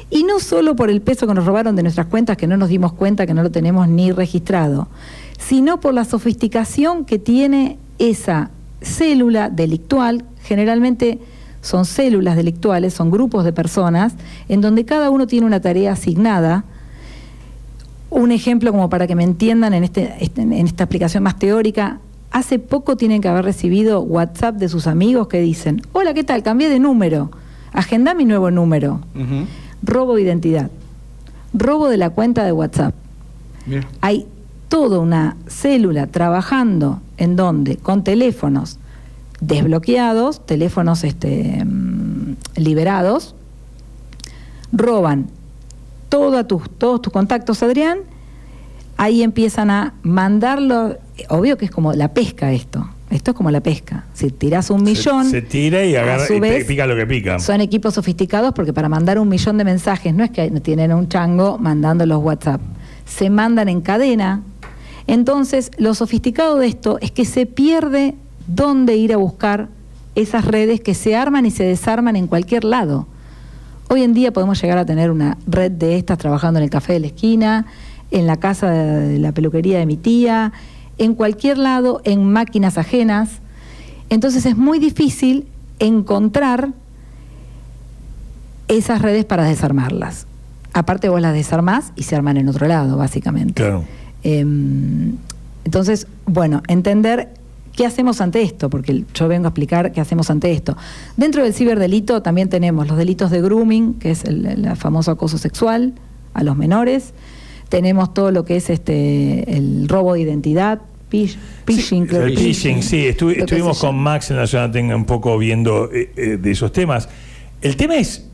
Y 0.09 0.23
no 0.23 0.39
solo 0.39 0.75
por 0.75 0.89
el 0.89 1.01
peso 1.01 1.25
que 1.27 1.33
nos 1.33 1.45
robaron 1.45 1.75
de 1.75 1.83
nuestras 1.83 2.05
cuentas, 2.07 2.37
que 2.37 2.47
no 2.47 2.55
nos 2.55 2.69
dimos 2.69 2.93
cuenta 2.93 3.25
que 3.25 3.33
no 3.33 3.41
lo 3.41 3.51
tenemos 3.51 3.87
ni 3.87 4.11
registrado, 4.11 4.87
sino 5.39 5.79
por 5.79 5.93
la 5.93 6.05
sofisticación 6.05 7.05
que 7.05 7.17
tiene 7.19 7.77
esa 7.97 8.51
célula 8.81 9.49
delictual, 9.49 10.25
generalmente 10.43 11.19
son 11.61 11.85
células 11.85 12.35
delictuales, 12.35 12.93
son 12.93 13.09
grupos 13.09 13.45
de 13.45 13.53
personas, 13.53 14.13
en 14.49 14.61
donde 14.61 14.85
cada 14.85 15.09
uno 15.09 15.25
tiene 15.25 15.47
una 15.47 15.61
tarea 15.61 15.93
asignada. 15.93 16.65
Un 18.09 18.31
ejemplo 18.31 18.71
como 18.71 18.89
para 18.89 19.07
que 19.07 19.15
me 19.15 19.23
entiendan 19.23 19.73
en, 19.73 19.83
este, 19.83 20.13
este 20.19 20.41
en 20.41 20.53
esta 20.53 20.83
aplicación 20.83 21.23
más 21.23 21.39
teórica, 21.39 21.99
hace 22.31 22.59
poco 22.59 22.97
tienen 22.97 23.21
que 23.21 23.29
haber 23.29 23.45
recibido 23.45 24.01
WhatsApp 24.01 24.57
de 24.57 24.67
sus 24.67 24.87
amigos 24.87 25.27
que 25.27 25.39
dicen, 25.39 25.81
hola, 25.93 26.13
¿qué 26.13 26.23
tal? 26.23 26.43
Cambié 26.43 26.67
de 26.67 26.79
número, 26.79 27.31
agenda 27.73 28.13
mi 28.13 28.25
nuevo 28.25 28.51
número. 28.51 29.01
Robo 29.81 30.15
de 30.15 30.21
identidad, 30.21 30.71
robo 31.53 31.89
de 31.89 31.97
la 31.97 32.09
cuenta 32.11 32.45
de 32.45 32.51
WhatsApp. 32.51 32.95
Hay 34.01 34.27
toda 34.69 34.99
una 34.99 35.37
célula 35.47 36.07
trabajando 36.07 37.01
en 37.17 37.35
donde 37.35 37.77
con 37.77 38.03
teléfonos 38.03 38.79
desbloqueados, 39.39 40.45
teléfonos 40.45 41.03
este, 41.03 41.63
mm, 41.65 42.35
liberados, 42.55 43.35
roban 44.71 45.27
toda 46.09 46.45
tus, 46.47 46.69
todos 46.77 47.01
tus 47.01 47.11
contactos, 47.11 47.61
Adrián, 47.63 47.99
ahí 48.97 49.23
empiezan 49.23 49.69
a 49.69 49.93
mandarlo, 50.03 50.97
obvio 51.29 51.57
que 51.57 51.65
es 51.65 51.71
como 51.71 51.93
la 51.93 52.13
pesca 52.13 52.51
esto, 52.51 52.87
esto 53.13 53.31
es 53.31 53.37
como 53.37 53.51
la 53.51 53.61
pesca. 53.61 54.05
Si 54.13 54.31
tiras 54.31 54.69
un 54.69 54.83
millón. 54.83 55.29
Se, 55.29 55.41
tira 55.41 55.85
y 55.85 55.95
agarra 55.95 56.25
y 56.27 56.63
pica 56.63 56.87
lo 56.87 56.95
que 56.95 57.05
pica. 57.05 57.39
Son 57.39 57.61
equipos 57.61 57.93
sofisticados 57.93 58.53
porque 58.53 58.73
para 58.73 58.89
mandar 58.89 59.19
un 59.19 59.29
millón 59.29 59.57
de 59.57 59.63
mensajes 59.63 60.13
no 60.13 60.23
es 60.23 60.31
que 60.31 60.49
tienen 60.61 60.91
un 60.93 61.07
chango 61.07 61.57
mandando 61.59 62.05
los 62.05 62.23
WhatsApp. 62.23 62.61
Se 63.05 63.29
mandan 63.29 63.69
en 63.69 63.81
cadena. 63.81 64.41
Entonces, 65.05 65.71
lo 65.77 65.93
sofisticado 65.93 66.57
de 66.57 66.67
esto 66.67 66.97
es 67.01 67.11
que 67.11 67.25
se 67.25 67.45
pierde 67.45 68.15
dónde 68.47 68.95
ir 68.95 69.13
a 69.13 69.17
buscar 69.17 69.69
esas 70.15 70.45
redes 70.45 70.81
que 70.81 70.93
se 70.93 71.15
arman 71.15 71.45
y 71.45 71.51
se 71.51 71.63
desarman 71.63 72.15
en 72.15 72.27
cualquier 72.27 72.63
lado. 72.63 73.07
Hoy 73.89 74.01
en 74.01 74.13
día 74.13 74.33
podemos 74.33 74.59
llegar 74.61 74.77
a 74.77 74.85
tener 74.85 75.11
una 75.11 75.37
red 75.45 75.71
de 75.71 75.97
estas 75.97 76.17
trabajando 76.17 76.59
en 76.59 76.63
el 76.63 76.69
café 76.69 76.93
de 76.93 76.99
la 76.99 77.07
esquina, 77.07 77.67
en 78.11 78.25
la 78.25 78.37
casa 78.37 78.69
de 78.71 79.19
la 79.19 79.31
peluquería 79.33 79.77
de 79.77 79.85
mi 79.85 79.97
tía, 79.97 80.53
en 80.97 81.15
cualquier 81.15 81.57
lado, 81.57 82.01
en 82.03 82.31
máquinas 82.31 82.77
ajenas. 82.77 83.29
Entonces 84.09 84.45
es 84.45 84.57
muy 84.57 84.79
difícil 84.79 85.47
encontrar 85.79 86.69
esas 88.67 89.01
redes 89.01 89.25
para 89.25 89.43
desarmarlas. 89.43 90.27
Aparte 90.73 91.09
vos 91.09 91.21
las 91.21 91.33
desarmás 91.33 91.93
y 91.95 92.03
se 92.03 92.15
arman 92.15 92.37
en 92.37 92.49
otro 92.49 92.67
lado, 92.67 92.97
básicamente. 92.97 93.61
Claro. 93.61 93.83
Em, 94.23 95.15
entonces, 95.65 96.07
bueno, 96.25 96.61
entender 96.67 97.29
qué 97.73 97.85
hacemos 97.85 98.21
ante 98.21 98.41
esto, 98.41 98.69
porque 98.69 99.03
yo 99.13 99.27
vengo 99.27 99.47
a 99.47 99.49
explicar 99.49 99.91
qué 99.91 100.01
hacemos 100.01 100.29
ante 100.29 100.51
esto. 100.51 100.77
Dentro 101.17 101.43
del 101.43 101.53
ciberdelito 101.53 102.21
también 102.21 102.49
tenemos 102.49 102.87
los 102.87 102.97
delitos 102.97 103.31
de 103.31 103.41
grooming, 103.41 103.95
que 103.95 104.11
es 104.11 104.23
el, 104.25 104.45
el 104.45 104.75
famoso 104.75 105.11
acoso 105.11 105.37
sexual 105.37 105.93
a 106.33 106.43
los 106.43 106.55
menores, 106.55 107.13
tenemos 107.73 108.13
todo 108.13 108.29
lo 108.29 108.45
que 108.45 108.57
es 108.57 108.69
este 108.69 109.51
el 109.51 109.89
robo 109.89 110.13
de 110.13 110.19
identidad, 110.19 110.81
phishing, 111.09 111.39
sí, 111.67 112.05
El 112.11 112.37
phishing, 112.37 112.83
sí, 112.83 113.07
estuvimos 113.07 113.79
con 113.79 113.95
Max 113.95 114.29
en 114.29 114.37
la 114.37 114.45
zona 114.45 114.71
tenga 114.71 114.95
un 114.95 115.05
poco 115.05 115.39
viendo 115.39 115.89
eh, 115.91 116.11
eh, 116.15 116.37
de 116.39 116.51
esos 116.51 116.71
temas. 116.71 117.09
El 117.63 117.75
tema 117.75 117.95
es 117.95 118.29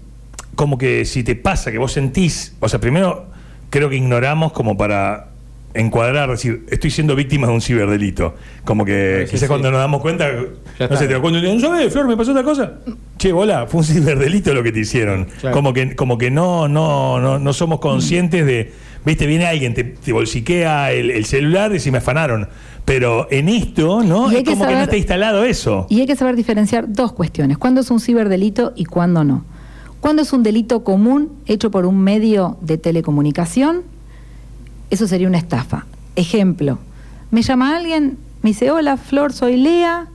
como 0.55 0.77
que 0.77 1.05
si 1.05 1.23
te 1.23 1.37
pasa 1.37 1.71
que 1.71 1.77
vos 1.77 1.93
sentís, 1.93 2.53
o 2.59 2.67
sea, 2.67 2.81
primero 2.81 3.27
creo 3.69 3.89
que 3.89 3.95
ignoramos 3.95 4.51
como 4.51 4.75
para 4.75 5.29
encuadrar, 5.73 6.29
decir, 6.29 6.65
estoy 6.69 6.91
siendo 6.91 7.15
víctima 7.15 7.47
de 7.47 7.53
un 7.53 7.61
ciberdelito. 7.61 8.35
Como 8.65 8.83
que 8.83 9.25
quizás 9.31 9.47
cuando 9.47 9.71
nos 9.71 9.79
damos 9.79 10.01
cuenta, 10.01 10.29
no 10.33 10.97
sé, 10.97 11.07
te 11.07 11.13
das 11.13 11.21
cuenta, 11.21 11.39
no 11.39 11.59
sabes, 11.61 11.93
Flor, 11.93 12.09
me 12.09 12.17
pasó 12.17 12.31
otra 12.31 12.43
cosa. 12.43 12.73
Che, 13.17 13.31
bola, 13.31 13.67
fue 13.67 13.79
un 13.79 13.85
ciberdelito 13.85 14.53
lo 14.53 14.63
que 14.63 14.73
te 14.73 14.81
hicieron. 14.81 15.29
Como 15.53 15.71
que, 15.71 15.95
como 15.95 16.17
que 16.17 16.29
no, 16.29 16.67
no, 16.67 17.21
no, 17.21 17.39
no 17.39 17.53
somos 17.53 17.79
conscientes 17.79 18.45
de 18.45 18.88
Viste, 19.05 19.25
viene 19.25 19.45
alguien, 19.45 19.73
te, 19.73 20.11
bolsiquea 20.11 20.91
el, 20.91 21.25
celular 21.25 21.73
y 21.73 21.79
si 21.79 21.91
me 21.91 21.99
afanaron. 21.99 22.47
Pero 22.85 23.27
en 23.31 23.49
esto, 23.49 24.03
¿no? 24.03 24.31
Es 24.31 24.43
como 24.43 24.65
que 24.65 24.73
no 24.73 24.81
está 24.81 24.97
instalado 24.97 25.43
eso. 25.43 25.87
Y 25.89 26.01
hay 26.01 26.07
que 26.07 26.15
saber 26.15 26.35
diferenciar 26.35 26.91
dos 26.91 27.13
cuestiones. 27.13 27.57
¿Cuándo 27.57 27.81
es 27.81 27.91
un 27.91 27.99
ciberdelito 27.99 28.73
y 28.75 28.85
cuándo 28.85 29.23
no? 29.23 29.45
¿Cuándo 30.01 30.21
es 30.21 30.33
un 30.33 30.43
delito 30.43 30.83
común 30.83 31.29
hecho 31.45 31.71
por 31.71 31.85
un 31.85 31.99
medio 31.99 32.57
de 32.61 32.77
telecomunicación? 32.77 33.83
Eso 34.89 35.07
sería 35.07 35.27
una 35.27 35.37
estafa. 35.37 35.85
Ejemplo, 36.15 36.79
me 37.31 37.41
llama 37.41 37.75
alguien, 37.75 38.17
me 38.41 38.51
dice, 38.51 38.71
hola 38.71 38.97
Flor, 38.97 39.33
soy 39.33 39.57
Lea, 39.57 40.07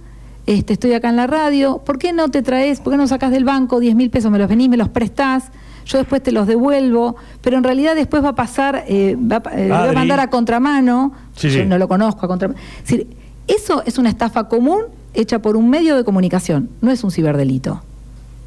este, 0.47 0.73
estoy 0.73 0.93
acá 0.95 1.11
en 1.11 1.17
la 1.17 1.27
radio, 1.27 1.83
¿por 1.85 1.99
qué 1.99 2.13
no 2.13 2.31
te 2.31 2.43
traes, 2.43 2.81
por 2.81 2.93
qué 2.93 2.97
no 2.97 3.07
sacas 3.07 3.31
del 3.31 3.45
banco 3.45 3.79
10 3.79 3.95
mil 3.95 4.11
pesos, 4.11 4.31
me 4.31 4.39
los 4.39 4.49
venís, 4.49 4.69
me 4.69 4.77
los 4.77 4.89
prestás? 4.89 5.51
Yo 5.87 5.99
después 5.99 6.23
te 6.23 6.33
los 6.33 6.47
devuelvo, 6.47 7.17
pero 7.43 7.57
en 7.57 7.65
realidad 7.65 7.95
después 7.95 8.25
va 8.25 8.31
a 8.31 8.35
pasar, 8.35 8.85
eh, 8.89 9.17
va, 9.17 9.43
eh, 9.53 9.71
a 9.73 9.93
mandar 9.93 10.21
a 10.21 10.31
contramano, 10.31 11.13
yo 11.39 11.65
no 11.67 11.79
lo 11.79 11.89
conozco 11.89 12.25
a 12.25 12.29
contramano. 12.29 12.59
Es 12.79 12.91
decir, 12.91 13.07
eso 13.47 13.83
es 13.85 13.99
una 13.99 14.09
estafa 14.09 14.49
común 14.49 14.83
hecha 15.13 15.41
por 15.41 15.57
un 15.57 15.69
medio 15.71 15.97
de 15.97 16.05
comunicación, 16.05 16.71
no 16.81 16.91
es 16.91 17.05
un 17.05 17.11
ciberdelito. 17.11 17.83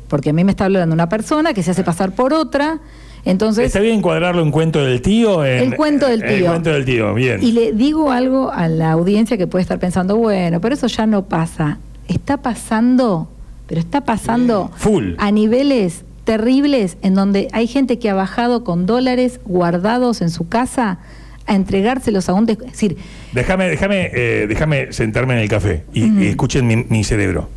Porque 0.08 0.30
a 0.30 0.34
mí 0.34 0.44
me 0.44 0.52
está 0.52 0.66
hablando 0.66 0.94
una 0.94 1.10
persona 1.10 1.54
que 1.54 1.64
se 1.64 1.72
hace 1.72 1.84
pasar 1.84 2.14
por 2.14 2.34
otra. 2.34 2.80
Entonces, 3.26 3.66
¿Está 3.66 3.82
bien 3.82 3.98
encuadrarlo 3.98 4.42
en 4.42 4.52
cuento 4.52 4.80
del 4.80 5.02
tío? 5.02 5.44
el 5.44 5.76
cuento 5.76 6.08
del 6.08 6.22
tío. 6.22 6.30
El 6.30 6.46
cuento 6.46 6.70
del 6.70 6.86
tío, 6.86 7.14
bien. 7.14 7.44
Y 7.44 7.52
le 7.52 7.74
digo 7.74 8.12
algo 8.12 8.52
a 8.52 8.70
la 8.70 8.92
audiencia 8.92 9.38
que 9.38 9.48
puede 9.48 9.64
estar 9.64 9.80
pensando, 9.80 10.16
bueno, 10.16 10.62
pero 10.62 10.76
eso 10.76 10.88
ya 10.88 11.06
no 11.06 11.26
pasa. 11.26 11.78
Está 12.08 12.38
pasando, 12.38 13.28
pero 13.68 13.82
está 13.82 14.02
pasando 14.02 14.72
Full. 14.78 15.16
a 15.18 15.30
niveles 15.32 16.06
terribles 16.28 16.98
en 17.04 17.16
donde 17.16 17.48
hay 17.54 17.68
gente 17.68 18.00
que 18.00 18.10
ha 18.10 18.14
bajado 18.14 18.66
con 18.66 18.86
dólares 18.86 19.40
guardados 19.46 20.22
en 20.22 20.30
su 20.30 20.50
casa 20.50 21.00
a 21.46 21.56
entregárselos 21.56 22.28
a 22.28 22.34
un... 22.34 22.50
Es 22.50 22.58
decir... 22.58 22.98
Déjame, 23.32 23.70
déjame, 23.70 24.12
eh, 24.14 24.46
déjame 24.46 24.92
sentarme 24.92 25.36
en 25.36 25.40
el 25.40 25.48
café 25.48 25.86
y, 25.94 26.28
escuchen 26.28 26.86
mi, 26.90 27.04
cerebro. 27.06 27.50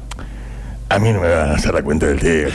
A 0.88 1.00
mí 1.00 1.12
no 1.12 1.20
me 1.20 1.28
van 1.28 1.50
a 1.50 1.54
hacer 1.54 1.74
la 1.74 1.82
cuenta 1.82 2.06
del 2.06 2.20
tío. 2.20 2.48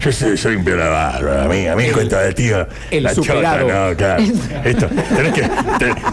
Yo, 0.00 0.12
soy, 0.36 0.56
un 0.56 0.64
piola 0.64 1.44
A 1.44 1.48
mí, 1.48 1.66
a 1.66 1.76
mí 1.76 1.90
cuenta 1.90 2.22
del 2.22 2.34
tío. 2.34 2.66
El 2.90 3.02
la 3.02 3.14
superado. 3.14 3.90
no, 3.90 3.96
claro. 3.96 4.22
Esto, 4.64 4.88
tenés 5.14 5.32
que, 5.34 5.50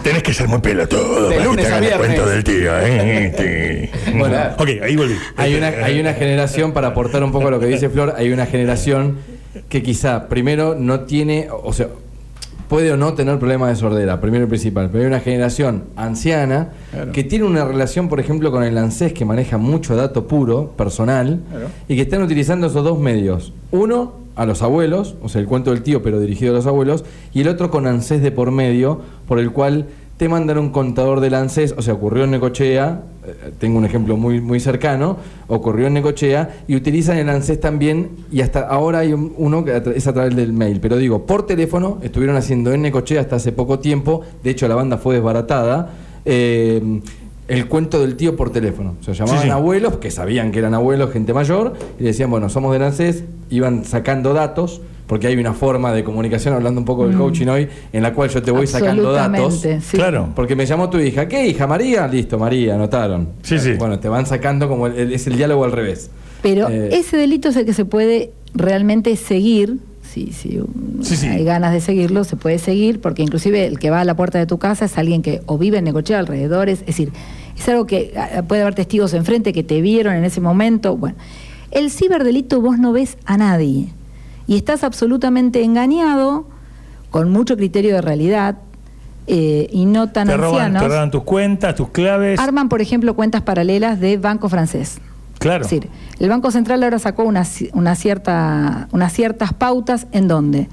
tenés 0.02 0.22
que 0.22 0.34
ser 0.34 0.46
muy 0.46 0.60
pelotudo 0.60 1.30
de 1.30 1.36
para 1.36 1.48
lunes 1.48 1.66
que 1.66 1.72
te 1.72 1.90
la 1.90 1.96
cuenta 1.96 2.26
del 2.26 2.44
tío. 2.44 2.70
¿eh? 2.80 3.90
Bueno, 4.14 4.36
ok, 4.58 4.68
ahí 4.82 4.94
volví. 4.94 5.16
Hay 5.38 5.54
una, 5.54 5.68
hay 5.68 6.00
una 6.00 6.12
generación, 6.12 6.72
para 6.72 6.88
aportar 6.88 7.24
un 7.24 7.32
poco 7.32 7.50
lo 7.50 7.58
que 7.58 7.66
dice 7.66 7.88
Flor, 7.88 8.12
hay 8.14 8.30
una 8.30 8.44
generación 8.44 9.37
que 9.68 9.82
quizá 9.82 10.28
primero 10.28 10.74
no 10.74 11.00
tiene, 11.00 11.48
o 11.50 11.72
sea, 11.72 11.88
puede 12.68 12.92
o 12.92 12.96
no 12.96 13.14
tener 13.14 13.38
problemas 13.38 13.70
de 13.70 13.76
sordera, 13.76 14.20
primero 14.20 14.44
y 14.44 14.48
principal, 14.48 14.90
pero 14.90 15.04
hay 15.04 15.08
una 15.08 15.20
generación 15.20 15.84
anciana 15.96 16.72
que 17.12 17.24
tiene 17.24 17.46
una 17.46 17.64
relación, 17.64 18.08
por 18.08 18.20
ejemplo, 18.20 18.50
con 18.50 18.62
el 18.62 18.76
ANSES 18.76 19.12
que 19.12 19.24
maneja 19.24 19.56
mucho 19.58 19.96
dato 19.96 20.26
puro, 20.26 20.72
personal, 20.76 21.40
y 21.88 21.96
que 21.96 22.02
están 22.02 22.22
utilizando 22.22 22.66
esos 22.66 22.84
dos 22.84 22.98
medios. 22.98 23.52
Uno, 23.70 24.28
a 24.36 24.46
los 24.46 24.62
abuelos, 24.62 25.16
o 25.22 25.28
sea, 25.28 25.40
el 25.40 25.48
cuento 25.48 25.70
del 25.70 25.82
tío, 25.82 26.02
pero 26.02 26.20
dirigido 26.20 26.52
a 26.52 26.56
los 26.56 26.66
abuelos, 26.66 27.04
y 27.32 27.40
el 27.40 27.48
otro 27.48 27.70
con 27.70 27.86
ANSES 27.86 28.22
de 28.22 28.30
por 28.30 28.50
medio, 28.50 29.00
por 29.26 29.40
el 29.40 29.50
cual 29.50 29.86
te 30.18 30.28
mandan 30.28 30.58
un 30.58 30.70
contador 30.70 31.20
del 31.20 31.32
ANSES, 31.34 31.74
o 31.78 31.82
sea, 31.82 31.94
ocurrió 31.94 32.24
en 32.24 32.32
Necochea, 32.32 33.02
eh, 33.24 33.52
tengo 33.58 33.78
un 33.78 33.84
ejemplo 33.84 34.16
muy, 34.16 34.40
muy 34.40 34.58
cercano, 34.58 35.16
ocurrió 35.46 35.86
en 35.86 35.94
Necochea, 35.94 36.64
y 36.66 36.74
utilizan 36.74 37.18
el 37.18 37.28
ANSES 37.28 37.60
también, 37.60 38.10
y 38.30 38.40
hasta 38.40 38.66
ahora 38.66 38.98
hay 38.98 39.12
uno 39.12 39.64
que 39.64 39.80
es 39.94 40.06
a 40.08 40.12
través 40.12 40.34
del 40.34 40.52
mail, 40.52 40.80
pero 40.80 40.96
digo, 40.96 41.24
por 41.24 41.46
teléfono, 41.46 41.98
estuvieron 42.02 42.36
haciendo 42.36 42.72
en 42.72 42.82
Necochea 42.82 43.20
hasta 43.20 43.36
hace 43.36 43.52
poco 43.52 43.78
tiempo, 43.78 44.22
de 44.42 44.50
hecho 44.50 44.66
la 44.66 44.74
banda 44.74 44.98
fue 44.98 45.14
desbaratada, 45.14 45.92
eh, 46.24 47.00
el 47.48 47.66
cuento 47.66 48.00
del 48.00 48.16
tío 48.16 48.36
por 48.36 48.50
teléfono. 48.50 48.96
O 49.00 49.02
sea, 49.02 49.14
llamaban 49.14 49.50
abuelos, 49.50 49.96
que 49.96 50.10
sabían 50.10 50.52
que 50.52 50.58
eran 50.58 50.74
abuelos, 50.74 51.10
gente 51.12 51.32
mayor, 51.32 51.74
y 51.98 52.04
decían, 52.04 52.30
bueno, 52.30 52.48
somos 52.50 52.72
del 52.72 52.82
ANSES, 52.82 53.24
iban 53.50 53.84
sacando 53.84 54.34
datos, 54.34 54.82
porque 55.06 55.26
hay 55.26 55.36
una 55.36 55.54
forma 55.54 55.92
de 55.94 56.04
comunicación, 56.04 56.52
hablando 56.52 56.80
un 56.80 56.84
poco 56.84 57.06
del 57.06 57.16
mm. 57.16 57.18
coaching 57.18 57.46
hoy, 57.46 57.68
en 57.94 58.02
la 58.02 58.12
cual 58.12 58.28
yo 58.28 58.42
te 58.42 58.50
voy 58.50 58.66
sacando 58.66 59.10
datos. 59.10 59.66
Claro. 59.90 60.28
Porque 60.36 60.54
me 60.54 60.66
llamó 60.66 60.90
tu 60.90 60.98
hija. 60.98 61.26
¿Qué 61.26 61.46
hija? 61.46 61.66
María. 61.66 62.06
Listo, 62.06 62.38
María, 62.38 62.74
anotaron. 62.74 63.30
Sí, 63.42 63.58
sí. 63.58 63.72
Bueno, 63.72 63.98
te 63.98 64.08
van 64.08 64.26
sacando 64.26 64.68
como 64.68 64.86
es 64.86 65.26
el 65.26 65.36
diálogo 65.36 65.64
al 65.64 65.72
revés. 65.72 66.10
Pero 66.42 66.68
eh, 66.68 66.90
ese 66.92 67.16
delito 67.16 67.48
es 67.48 67.56
el 67.56 67.64
que 67.64 67.72
se 67.72 67.86
puede 67.86 68.32
realmente 68.54 69.16
seguir. 69.16 69.78
Si, 70.02 70.32
si 70.32 71.26
hay 71.26 71.44
ganas 71.44 71.72
de 71.72 71.80
seguirlo, 71.80 72.24
se 72.24 72.36
puede 72.36 72.58
seguir, 72.58 72.98
porque 73.00 73.22
inclusive 73.22 73.66
el 73.66 73.78
que 73.78 73.90
va 73.90 74.00
a 74.00 74.04
la 74.04 74.16
puerta 74.16 74.38
de 74.38 74.46
tu 74.46 74.58
casa 74.58 74.86
es 74.86 74.96
alguien 74.96 75.20
que 75.20 75.42
o 75.44 75.58
vive 75.58 75.78
en 75.78 75.84
Necochea 75.84 76.18
alrededores. 76.18 76.80
Es 76.80 76.86
decir, 76.86 77.12
es 77.58 77.68
algo 77.68 77.86
que 77.86 78.14
ah, 78.16 78.42
puede 78.42 78.62
haber 78.62 78.74
testigos 78.74 79.14
enfrente 79.14 79.52
que 79.52 79.62
te 79.62 79.80
vieron 79.80 80.14
en 80.14 80.24
ese 80.24 80.40
momento. 80.40 80.96
Bueno, 80.96 81.16
el 81.70 81.90
ciberdelito 81.90 82.60
vos 82.60 82.78
no 82.78 82.92
ves 82.92 83.18
a 83.24 83.36
nadie 83.36 83.92
y 84.46 84.56
estás 84.56 84.84
absolutamente 84.84 85.62
engañado 85.62 86.46
con 87.10 87.30
mucho 87.30 87.56
criterio 87.56 87.94
de 87.94 88.00
realidad 88.00 88.58
eh, 89.26 89.68
y 89.70 89.84
no 89.84 90.10
tan 90.10 90.28
Te 90.28 90.36
roban, 90.36 90.54
ancianos. 90.54 90.82
te 90.82 90.88
roban 90.88 91.10
tus 91.10 91.22
cuentas, 91.22 91.74
tus 91.74 91.90
claves. 91.90 92.40
Arman, 92.40 92.68
por 92.68 92.80
ejemplo, 92.80 93.14
cuentas 93.14 93.42
paralelas 93.42 94.00
de 94.00 94.16
banco 94.16 94.48
francés. 94.48 94.98
Claro. 95.38 95.64
Es 95.64 95.70
decir, 95.70 95.88
el 96.18 96.28
Banco 96.28 96.50
Central 96.50 96.82
ahora 96.82 96.98
sacó 96.98 97.22
una, 97.22 97.44
una 97.72 97.94
cierta, 97.94 98.88
unas 98.90 99.12
ciertas 99.12 99.52
pautas 99.52 100.06
en 100.12 100.26
donde 100.26 100.68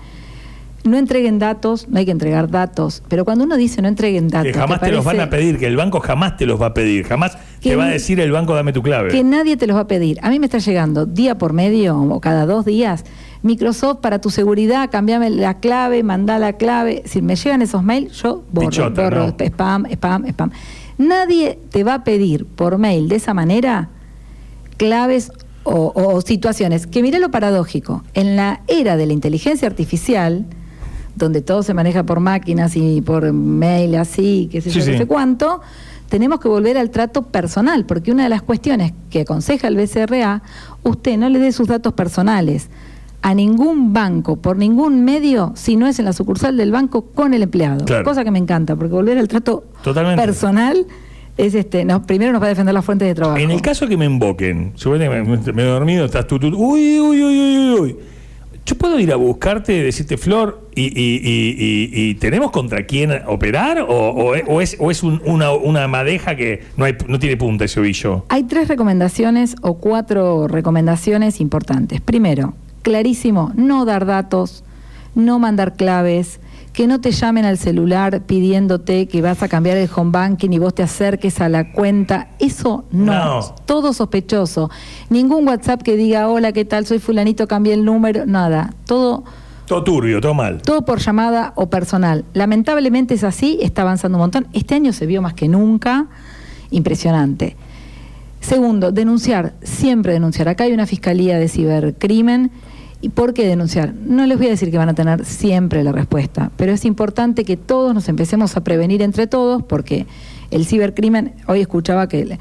no 0.86 0.98
entreguen 0.98 1.40
datos, 1.40 1.88
no 1.90 1.98
hay 2.00 2.06
que 2.06 2.12
entregar 2.12 2.50
datos, 2.50 3.04
pero 3.10 3.26
cuando 3.26 3.44
uno 3.44 3.58
dice 3.58 3.82
no 3.82 3.88
entreguen 3.88 4.28
datos, 4.28 4.52
que 4.52 4.58
jamás 4.58 4.80
te, 4.80 4.92
los 4.92 5.04
van 5.04 5.20
a 5.20 5.30
pedir, 5.30 5.58
que 5.58 5.66
el 5.68 5.76
banco 5.76 6.00
jamás 6.00 6.38
te 6.38 6.46
los 6.46 6.62
va 6.62 6.68
a 6.68 6.74
pedir, 6.74 7.06
jamás 7.06 7.38
Que 7.60 7.72
te 7.72 7.76
va 7.76 7.86
a 7.86 7.90
decir 7.90 8.20
el 8.20 8.32
banco 8.32 8.54
dame 8.54 8.72
tu 8.72 8.82
clave. 8.84 9.10
que 9.10 9.24
nadie 9.24 9.58
te 9.58 9.66
los 9.68 9.76
va 9.76 9.82
a 9.82 9.88
pedir. 9.88 10.20
A 10.22 10.30
mí 10.30 10.40
me 10.40 10.46
está 10.46 10.60
llegando 10.60 11.06
día 11.06 11.38
por 11.38 11.54
medio 11.54 12.00
o 12.00 12.22
cada 12.22 12.46
dos 12.46 12.66
días, 12.66 13.04
Microsoft 13.42 13.98
para 14.00 14.20
tu 14.22 14.30
seguridad, 14.30 14.90
cambiame 14.92 15.30
la 15.32 15.60
clave, 15.60 16.04
mandá 16.04 16.40
la 16.40 16.54
clave. 16.54 17.04
Si 17.06 17.22
me 17.22 17.36
llegan 17.36 17.62
esos 17.62 17.84
mails, 17.84 18.22
yo 18.22 18.44
borro, 18.52 18.70
Pichota, 18.70 19.04
borro, 19.04 19.28
¿no? 19.28 19.36
spam, 19.46 19.86
spam, 19.92 20.26
spam. 20.28 20.52
Nadie 20.98 21.60
te 21.72 21.84
va 21.84 21.96
a 21.96 22.04
pedir 22.04 22.46
por 22.46 22.78
mail 22.78 23.10
de 23.10 23.16
esa 23.18 23.34
manera 23.34 23.90
claves 24.78 25.32
o, 25.64 25.92
o 25.96 26.22
situaciones. 26.22 26.88
Que 26.88 27.02
mire 27.02 27.20
lo 27.20 27.32
paradójico. 27.32 28.04
En 28.14 28.36
la 28.36 28.62
era 28.68 28.98
de 28.98 29.06
la 29.06 29.14
inteligencia 29.14 29.68
artificial, 29.68 30.46
donde 31.16 31.42
todo 31.42 31.64
se 31.64 31.74
maneja 31.74 32.04
por 32.04 32.20
máquinas 32.20 32.76
y 32.76 33.02
por 33.02 33.32
mail 33.34 33.96
así, 33.96 34.50
qué 34.52 34.62
sé 34.62 34.70
Sí, 34.72 34.80
yo, 34.80 34.86
sí. 34.86 34.92
qué 34.92 34.98
sé 35.00 35.06
cuánto, 35.06 35.62
tenemos 36.10 36.40
que 36.40 36.48
volver 36.48 36.78
al 36.78 36.90
trato 36.92 37.24
personal, 37.24 37.86
porque 37.86 38.12
una 38.12 38.24
de 38.24 38.30
las 38.30 38.42
cuestiones 38.42 38.94
que 39.10 39.22
aconseja 39.22 39.68
el 39.68 39.76
BCRA, 39.76 40.44
usted 40.84 41.18
no 41.18 41.30
le 41.30 41.40
dé 41.40 41.52
sus 41.52 41.68
datos 41.68 41.94
personales 41.94 42.70
a 43.22 43.34
ningún 43.34 43.92
banco, 43.92 44.36
por 44.36 44.56
ningún 44.58 45.04
medio, 45.04 45.52
si 45.56 45.78
no 45.78 45.88
es 45.88 45.98
en 45.98 46.06
la 46.06 46.14
sucursal 46.14 46.58
del 46.58 46.72
banco 46.72 47.06
con 47.06 47.34
el 47.34 47.42
empleado. 47.44 47.84
Claro. 47.86 48.04
Cosa 48.04 48.24
que 48.24 48.30
me 48.30 48.38
encanta, 48.38 48.76
porque 48.76 48.94
volver 48.94 49.18
al 49.18 49.28
trato 49.28 49.64
Totalmente. 49.84 50.22
personal 50.24 50.86
es 51.38 51.56
este, 51.56 51.84
no, 51.86 52.04
primero 52.04 52.32
nos 52.34 52.42
va 52.42 52.46
a 52.46 52.50
defender 52.50 52.74
las 52.76 52.86
fuentes 52.86 53.08
de 53.08 53.16
trabajo. 53.16 53.40
En 53.40 53.50
el 53.50 53.62
caso 53.62 53.88
que 53.88 53.98
me 53.98 54.06
invoquen, 54.06 54.74
suponete 54.76 55.10
que 55.10 55.24
me, 55.24 55.54
me 55.54 55.64
he 55.64 55.66
dormido, 55.66 56.06
estás 56.06 56.28
tú, 56.28 56.38
tú, 56.40 56.48
uy, 56.56 57.00
uy, 57.00 57.24
uy, 57.24 57.40
uy, 57.40 57.80
uy. 57.80 57.96
Yo 58.66 58.76
puedo 58.76 59.00
ir 59.00 59.12
a 59.12 59.16
buscarte, 59.16 59.84
decirte, 59.84 60.18
Flor, 60.18 60.70
y, 60.74 60.86
y- 60.86 62.16
tenemos 62.16 62.50
contra 62.50 62.86
quién 62.88 63.12
operar, 63.28 63.80
o, 63.82 63.86
o 63.88 64.34
es- 64.36 64.44
o 64.48 64.60
es, 64.62 64.76
o 64.80 64.90
es 64.90 65.04
un- 65.04 65.22
una, 65.24 65.52
una 65.54 65.88
madeja 65.88 66.36
que 66.36 66.64
no, 66.76 66.86
hay, 66.86 66.96
no 67.08 67.20
tiene 67.20 67.38
punta 67.38 67.66
ese 67.66 67.80
ovillo. 67.80 68.26
Hay 68.30 68.44
tres 68.46 68.68
recomendaciones 68.68 69.56
o 69.62 69.76
cuatro 69.76 70.48
recomendaciones 70.48 71.40
importantes. 71.42 72.02
Primero, 72.02 72.56
clarísimo, 72.82 73.52
no 73.56 73.86
dar 73.86 74.08
datos, 74.08 74.64
no 75.16 75.40
mandar 75.40 75.74
claves, 75.76 76.40
que 76.76 76.88
no 76.88 77.00
te 77.00 77.12
llamen 77.12 77.46
al 77.46 77.58
celular 77.58 78.24
pidiéndote 78.24 79.08
que 79.08 79.22
vas 79.22 79.42
a 79.42 79.48
cambiar 79.48 79.78
el 79.78 79.90
home 79.96 80.12
banking 80.12 80.50
y 80.52 80.60
vos 80.60 80.76
te 80.76 80.84
acerques 80.84 81.40
a 81.40 81.48
la 81.48 81.72
cuenta. 81.72 82.28
Eso 82.38 82.84
no. 82.92 83.14
No. 83.14 83.56
Todo 83.66 83.94
sospechoso. 83.94 84.70
Ningún 85.10 85.48
WhatsApp 85.48 85.82
que 85.82 85.96
diga, 85.96 86.28
hola, 86.28 86.52
¿qué 86.52 86.66
tal? 86.66 86.86
Soy 86.86 87.00
fulanito, 87.00 87.48
cambié 87.48 87.74
el 87.74 87.86
número. 87.86 88.26
Nada. 88.26 88.74
Todo... 88.86 89.24
Todo 89.66 89.84
turbio, 89.84 90.22
todo 90.22 90.36
mal. 90.36 90.62
Todo 90.62 90.86
por 90.86 91.00
llamada 91.00 91.54
o 91.56 91.70
personal. 91.72 92.24
Lamentablemente 92.34 93.16
es 93.16 93.24
así, 93.24 93.58
está 93.62 93.82
avanzando 93.82 94.18
un 94.18 94.24
montón. 94.24 94.48
Este 94.54 94.76
año 94.76 94.94
se 94.94 95.08
vio 95.08 95.24
más 95.24 95.34
que 95.34 95.48
nunca. 95.48 96.06
Impresionante. 96.70 97.56
Segundo, 98.42 98.92
denunciar, 98.92 99.54
siempre 99.64 100.14
denunciar. 100.14 100.50
Acá 100.50 100.66
hay 100.66 100.74
una 100.74 100.86
fiscalía 100.86 101.40
de 101.40 101.48
cibercrimen. 101.48 102.52
¿Y 103.06 103.10
por 103.10 103.36
qué 103.36 103.46
denunciar? 103.46 103.94
No 103.94 104.26
les 104.26 104.36
voy 104.36 104.48
a 104.48 104.50
decir 104.50 104.72
que 104.72 104.80
van 104.80 104.90
a 104.90 104.96
tener 104.96 105.26
siempre 105.26 105.84
la 105.84 105.92
respuesta, 105.92 106.50
pero 106.58 106.72
es 106.72 106.86
importante 106.86 107.46
que 107.46 107.56
todos 107.56 107.94
nos 107.94 108.10
empecemos 108.10 108.58
a 108.58 108.64
prevenir 108.64 109.04
entre 109.04 109.28
todos 109.28 109.62
porque 109.62 110.08
el 110.50 110.66
cibercrimen, 110.66 111.36
hoy 111.46 111.62
escuchaba 111.62 112.08
que 112.08 112.40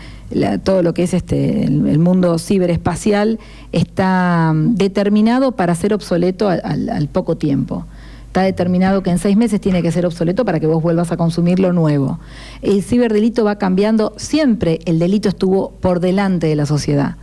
todo 0.62 0.83
lo 0.83 0.94
que 0.94 1.03
es 1.03 1.12
este 1.12 1.64
el, 1.64 1.98
mundo 1.98 2.38
ciberespacial 2.38 3.38
está 3.72 4.55
mm, 4.55 4.77
determinado 4.77 5.53
para 5.53 5.74
ser 5.74 5.92
obsoleto 5.92 6.48
al 6.48 7.09
poco 7.12 7.37
tiempo. 7.37 7.85
Está 8.29 8.40
determinado 8.40 9.03
que 9.03 9.11
en 9.11 9.18
seis 9.18 9.37
meses 9.37 9.61
tiene 9.61 9.83
que 9.83 9.92
ser 9.92 10.07
obsoleto 10.07 10.46
para 10.46 10.61
que 10.61 10.66
vos 10.66 10.83
vuelvas 10.83 11.12
a 11.12 11.18
consumir 11.18 11.61
lo 11.61 11.74
nuevo. 11.74 12.20
El 12.62 12.83
ciberdelito 12.83 13.44
va 13.44 13.59
cambiando, 13.59 14.14
siempre 14.16 14.81
el 14.87 14.98
delito 14.98 15.29
estuvo 15.29 15.72
por 15.72 16.00
delante 16.00 16.46
de 16.46 16.57
la 16.57 16.64
sociedad. 16.64 17.16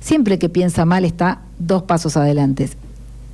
Siempre 0.00 0.38
que 0.38 0.48
piensa 0.48 0.86
mal 0.86 1.04
está 1.04 1.42
dos 1.58 1.82
pasos 1.82 2.16
adelante. 2.16 2.70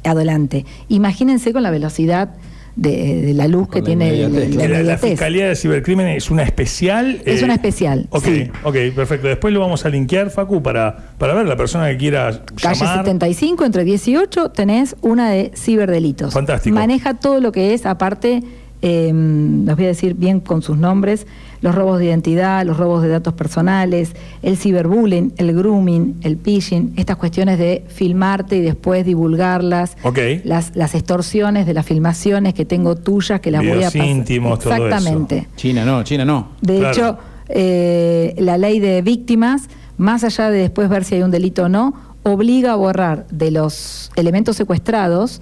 Adelante. 0.05 0.65
Imagínense 0.89 1.53
con 1.53 1.63
la 1.63 1.71
velocidad 1.71 2.31
de, 2.77 3.21
de 3.21 3.35
la 3.35 3.49
luz 3.49 3.69
Con 3.69 3.75
que 3.75 3.81
la 3.81 3.85
tiene 3.85 4.29
la 4.29 4.69
La, 4.69 4.83
la. 4.83 4.99
Fiscalía 4.99 5.49
de 5.49 5.57
Cibercrimen 5.57 6.07
es 6.07 6.31
una 6.31 6.43
especial. 6.43 7.21
Es 7.25 7.43
eh, 7.43 7.45
una 7.45 7.55
especial, 7.55 8.07
Ok, 8.11 8.25
sí. 8.25 8.51
ok, 8.65 8.77
perfecto. 8.95 9.29
Después 9.29 9.53
lo 9.53 9.61
vamos 9.61 9.85
a 9.85 9.91
linkear, 9.91 10.31
Facu, 10.31 10.63
para, 10.63 11.15
para 11.19 11.35
ver 11.35 11.47
la 11.47 11.57
persona 11.57 11.89
que 11.91 11.97
quiera 11.99 12.45
Calle 12.61 12.81
llamar. 12.81 12.99
75, 13.05 13.65
entre 13.65 13.85
18, 13.85 14.51
tenés 14.51 14.97
una 15.03 15.31
de 15.31 15.51
ciberdelitos. 15.55 16.33
Fantástico. 16.33 16.75
Maneja 16.75 17.15
todo 17.15 17.41
lo 17.41 17.53
que 17.53 17.75
es, 17.75 17.85
aparte, 17.85 18.43
eh, 18.81 19.13
los 19.13 19.77
voy 19.77 19.85
a 19.85 19.89
decir 19.89 20.15
bien 20.15 20.41
con 20.41 20.63
sus 20.63 20.79
nombres, 20.79 21.27
los 21.63 21.75
robos 21.75 21.99
de 22.01 22.07
identidad, 22.07 22.67
los 22.67 22.77
robos 22.77 23.03
de 23.03 23.09
datos 23.09 23.33
personales, 23.35 24.15
el 24.43 24.57
ciberbullying, 24.57 25.33
el 25.39 25.55
grooming, 25.57 26.17
el 26.23 26.37
phishing, 26.37 26.93
estas 26.97 27.17
cuestiones 27.17 27.59
de 27.59 27.85
filmarte 27.89 28.57
y 28.57 28.61
después 28.61 29.07
divulgarlas, 29.07 29.97
las, 30.45 30.77
las 30.77 30.95
extorsiones 30.95 31.67
de 31.67 31.73
las 31.75 31.87
filmaciones 31.87 32.53
que 32.53 32.65
tengo 32.65 32.97
tuyas, 32.97 33.41
que 33.41 33.51
las 33.51 33.63
voy 33.63 33.83
a 33.85 33.91
pasar. 33.91 34.05
íntimos, 34.05 34.59
todo 34.59 34.75
eso. 34.75 34.85
Exactamente. 34.87 35.49
China 35.57 35.85
no, 35.85 36.03
China 36.03 36.25
no. 36.25 36.49
De 36.61 36.79
Claro. 36.79 36.93
hecho, 36.93 37.19
eh, 37.49 38.35
la 38.39 38.59
ley 38.59 38.81
de 38.81 39.01
víctimas, 39.03 39.69
más 39.97 40.25
allá 40.25 40.51
de 40.51 40.59
después 40.59 40.89
ver 40.89 41.05
si 41.05 41.15
hay 41.15 41.23
un 41.23 41.31
delito 41.31 41.65
o 41.65 41.69
no, 41.69 41.95
obliga 42.25 42.73
a 42.73 42.77
borrar 42.77 43.27
de 43.31 43.51
los 43.51 44.11
elementos 44.17 44.57
secuestrados 44.57 45.41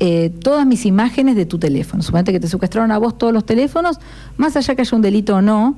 eh, 0.00 0.30
todas 0.42 0.66
mis 0.66 0.86
imágenes 0.86 1.36
de 1.36 1.46
tu 1.46 1.58
teléfono. 1.58 2.02
Suponete 2.02 2.32
que 2.32 2.40
te 2.40 2.48
secuestraron 2.48 2.92
a 2.92 2.98
vos 2.98 3.18
todos 3.18 3.32
los 3.32 3.44
teléfonos, 3.44 3.98
más 4.36 4.56
allá 4.56 4.74
que 4.74 4.82
haya 4.82 4.96
un 4.96 5.02
delito 5.02 5.36
o 5.36 5.42
no, 5.42 5.76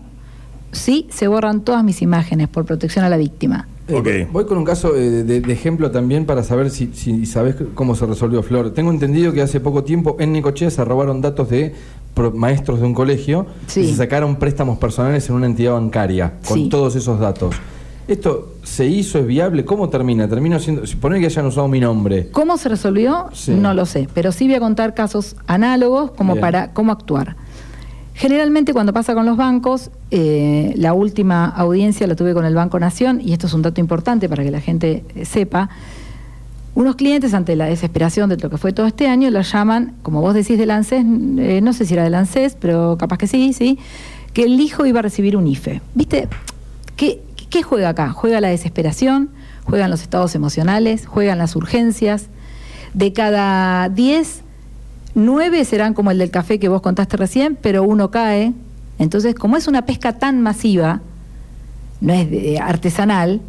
sí 0.73 1.07
se 1.11 1.27
borran 1.29 1.63
todas 1.63 1.83
mis 1.85 2.03
imágenes 2.03 2.49
por 2.49 2.65
protección 2.65 3.05
a 3.05 3.09
la 3.09 3.17
víctima. 3.17 3.67
Eh, 3.89 3.95
Ok. 3.95 4.33
Voy 4.33 4.45
con 4.47 4.57
un 4.59 4.65
caso 4.65 4.95
eh, 4.95 5.25
de, 5.25 5.41
de 5.41 5.53
ejemplo 5.53 5.91
también 5.91 6.25
para 6.27 6.45
saber 6.45 6.71
si, 6.71 6.91
si 6.95 7.27
sabes 7.27 7.57
cómo 7.75 7.97
se 7.97 8.07
resolvió 8.07 8.43
Flor. 8.43 8.73
Tengo 8.73 8.91
entendido 8.93 9.33
que 9.33 9.43
hace 9.43 9.59
poco 9.59 9.83
tiempo 9.83 10.17
en 10.21 10.33
Necochea 10.33 10.71
se 10.71 10.85
robaron 10.85 11.21
datos 11.21 11.49
de 11.51 11.75
pro- 12.15 12.31
maestros 12.31 12.79
de 12.81 12.87
un 12.87 12.95
colegio 12.95 13.47
Sí. 13.67 13.81
y 13.81 13.87
se 13.89 13.97
sacaron 13.97 14.37
préstamos 14.37 14.79
personales 14.79 15.29
en 15.29 15.35
una 15.35 15.47
entidad 15.47 15.73
bancaria 15.73 16.35
con 16.47 16.57
Sí. 16.59 16.69
todos 16.69 16.95
esos 16.95 17.19
datos. 17.19 17.57
¿Esto 18.11 18.55
se 18.65 18.89
hizo? 18.89 19.21
¿Es 19.21 19.27
viable? 19.27 19.65
¿Cómo 19.65 19.89
termina? 19.89 20.27
Termina 20.27 20.59
siendo. 20.59 20.85
Si 20.85 20.97
poner 20.97 21.21
que 21.21 21.27
hayan 21.27 21.47
usado 21.47 21.69
mi 21.69 21.79
nombre. 21.79 22.29
¿Cómo 22.33 22.57
se 22.57 22.69
resolvió? 22.69 23.29
Sí. 23.33 23.53
No 23.53 23.73
lo 23.73 23.87
sé, 23.87 24.09
pero 24.13 24.33
sí 24.33 24.47
voy 24.47 24.57
a 24.57 24.59
contar 24.59 24.95
casos 24.95 25.37
análogos 25.47 26.11
como 26.11 26.33
Bien. 26.33 26.41
para 26.41 26.73
cómo 26.73 26.91
actuar. 26.91 27.37
Generalmente 28.15 28.73
cuando 28.73 28.93
pasa 28.93 29.15
con 29.15 29.27
los 29.27 29.37
bancos, 29.37 29.93
eh, 30.11 30.75
la 30.77 30.93
última 30.93 31.47
audiencia 31.47 32.09
la 32.09 32.17
tuve 32.17 32.35
con 32.35 32.45
el 32.45 32.55
Banco 32.55 32.81
Nación, 32.81 33.21
y 33.25 33.33
esto 33.33 33.47
es 33.47 33.55
un 33.55 33.63
dato 33.63 33.81
importante 33.81 34.29
para 34.29 34.43
que 34.43 34.51
la 34.51 34.61
gente 34.61 35.05
eh, 35.15 35.25
sepa, 35.25 35.71
unos 36.75 36.97
clientes 36.97 37.33
ante 37.33 37.55
la 37.55 37.67
desesperación 37.67 38.29
de 38.29 38.39
lo 38.39 38.51
que 38.51 38.59
fue 38.59 38.73
todo 38.73 38.87
este 38.87 39.07
año, 39.07 39.31
lo 39.31 39.41
llaman, 39.41 39.95
como 40.03 40.21
vos 40.21 40.35
decís, 40.35 40.59
del 40.59 40.73
ANSES, 40.73 41.05
eh, 41.39 41.61
no 41.63 41.73
sé 41.73 41.87
si 41.87 41.95
era 41.95 42.03
del 42.03 42.15
ANSES, 42.17 42.57
pero 42.61 42.97
capaz 42.99 43.19
que 43.19 43.29
sí, 43.29 43.53
sí, 43.53 43.79
que 44.33 44.43
el 44.43 44.61
hijo 44.61 44.85
iba 44.85 44.99
a 44.99 45.03
recibir 45.03 45.37
un 45.37 45.47
IFE. 45.47 45.81
¿Viste? 45.95 46.29
¿Qué, 46.97 47.23
qué 47.51 47.63
juega 47.63 47.91
acá? 47.91 48.11
Juega 48.13 48.41
la 48.41 48.49
desesperación, 48.49 49.31
juegan 49.65 49.91
los 49.91 50.03
estados 50.03 50.35
emocionales, 50.35 51.07
juegan 51.07 51.39
las 51.39 51.55
urgencias. 51.57 52.27
De 52.95 53.13
cada 53.13 53.89
10, 53.89 54.41
9 55.15 55.65
serán 55.65 55.95
como 55.95 56.11
el 56.11 56.19
del 56.19 56.31
café 56.31 56.59
que 56.59 56.69
vos 56.69 56.81
contaste 56.83 57.17
recién, 57.17 57.57
pero 57.61 57.83
uno 57.83 58.11
cae. 58.11 58.53
Entonces, 58.99 59.35
como 59.35 59.57
es 59.57 59.69
una 59.69 59.87
pesca 59.87 60.19
tan 60.19 60.41
masiva, 60.41 61.01
no 62.01 62.13
es 62.13 62.31
de- 62.31 62.59
artesanal, 62.59 63.41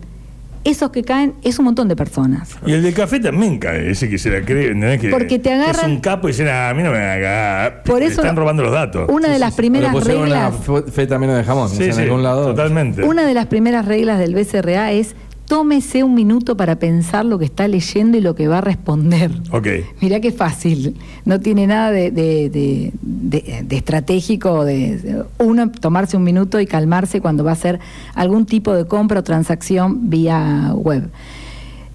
esos 0.63 0.91
que 0.91 1.03
caen 1.03 1.33
es 1.43 1.57
un 1.59 1.65
montón 1.65 1.87
de 1.87 1.95
personas. 1.95 2.49
Y 2.65 2.73
el 2.73 2.83
del 2.83 2.93
café 2.93 3.19
también 3.19 3.57
cae, 3.57 3.89
ese 3.91 4.09
que 4.09 4.17
se 4.17 4.29
la 4.29 4.41
cree, 4.45 4.67
¿entendés? 4.71 4.99
Que 5.01 5.09
Porque 5.09 5.39
te 5.39 5.51
agarran- 5.51 5.75
Es 5.89 5.95
un 5.95 5.99
capo 6.01 6.27
y 6.27 6.31
dicen, 6.31 6.47
"Ah, 6.49 6.69
a 6.69 6.73
mí 6.73 6.83
no 6.83 6.91
me 6.91 6.99
haga. 6.99 7.81
Por 7.83 7.99
Le 7.99 8.05
eso- 8.07 8.21
están 8.21 8.35
robando 8.35 8.61
los 8.63 8.71
datos. 8.71 9.09
Una 9.09 9.29
de 9.29 9.39
las 9.39 9.53
primeras 9.55 9.91
pusieron 9.91 10.23
reglas... 10.23 10.53
una 10.67 10.81
fe- 10.83 10.91
feta 10.91 11.17
menos 11.19 11.37
de 11.37 11.43
jamón. 11.43 11.69
Sí, 11.69 11.83
en 11.85 11.93
sí, 11.93 12.01
algún 12.01 12.23
lado. 12.23 12.45
totalmente. 12.45 13.03
Una 13.03 13.25
de 13.25 13.33
las 13.33 13.47
primeras 13.47 13.85
reglas 13.85 14.19
del 14.19 14.35
BCRA 14.35 14.91
es 14.91 15.15
tómese 15.55 16.01
un 16.05 16.13
minuto 16.13 16.55
para 16.55 16.77
pensar 16.77 17.25
lo 17.25 17.37
que 17.37 17.43
está 17.43 17.67
leyendo 17.67 18.17
y 18.17 18.21
lo 18.21 18.35
que 18.35 18.47
va 18.47 18.59
a 18.59 18.61
responder. 18.61 19.31
Ok. 19.51 19.67
Mirá 19.99 20.21
qué 20.21 20.31
fácil. 20.31 20.95
No 21.25 21.41
tiene 21.41 21.67
nada 21.67 21.91
de, 21.91 22.09
de- 22.09 22.93
de- 23.03 23.65
estratégico 23.75 24.63
de, 24.63 24.95
de 24.97 25.23
uno 25.39 25.69
tomarse 25.69 26.15
un 26.15 26.23
minuto 26.23 26.61
y 26.61 26.65
calmarse 26.67 27.19
cuando 27.19 27.43
va 27.43 27.49
a 27.49 27.53
hacer 27.53 27.81
algún 28.15 28.45
tipo 28.45 28.73
de 28.73 28.85
compra 28.87 29.19
o 29.19 29.23
transacción 29.25 30.09
vía 30.09 30.71
web. 30.73 31.09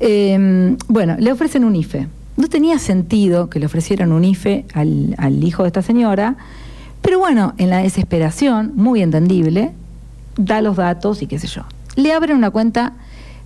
Eh, 0.01 0.77
bueno, 0.89 1.17
le 1.19 1.33
ofrecen 1.33 1.65
un 1.65 1.77
IFE. 1.77 2.09
No 2.37 2.49
tenía 2.49 2.79
sentido 2.79 3.49
que 3.49 3.59
le 3.59 3.65
ofrecieran 3.65 4.13
un 4.13 4.23
IFE 4.23 4.67
al, 4.75 5.15
al 5.17 5.43
hijo 5.43 5.63
de 5.63 5.69
esta 5.69 5.81
señora, 5.81 6.37
pero 7.01 7.19
bueno, 7.19 7.55
en 7.57 7.71
la 7.71 7.79
desesperación, 7.79 8.73
muy 8.75 9.01
entendible, 9.01 9.73
da 10.37 10.61
los 10.61 10.77
datos 10.77 11.23
y 11.23 11.27
qué 11.27 11.39
sé 11.39 11.47
yo. 11.47 11.63
Le 11.95 12.13
abren 12.13 12.37
una 12.37 12.51
cuenta, 12.51 12.93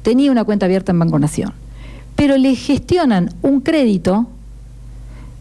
tenía 0.02 0.30
una 0.30 0.44
cuenta 0.44 0.66
abierta 0.66 0.92
en 0.92 0.98
Banco 0.98 1.18
Nación, 1.18 1.52
pero 2.16 2.36
le 2.36 2.54
gestionan 2.54 3.32
un 3.42 3.60
crédito 3.60 4.26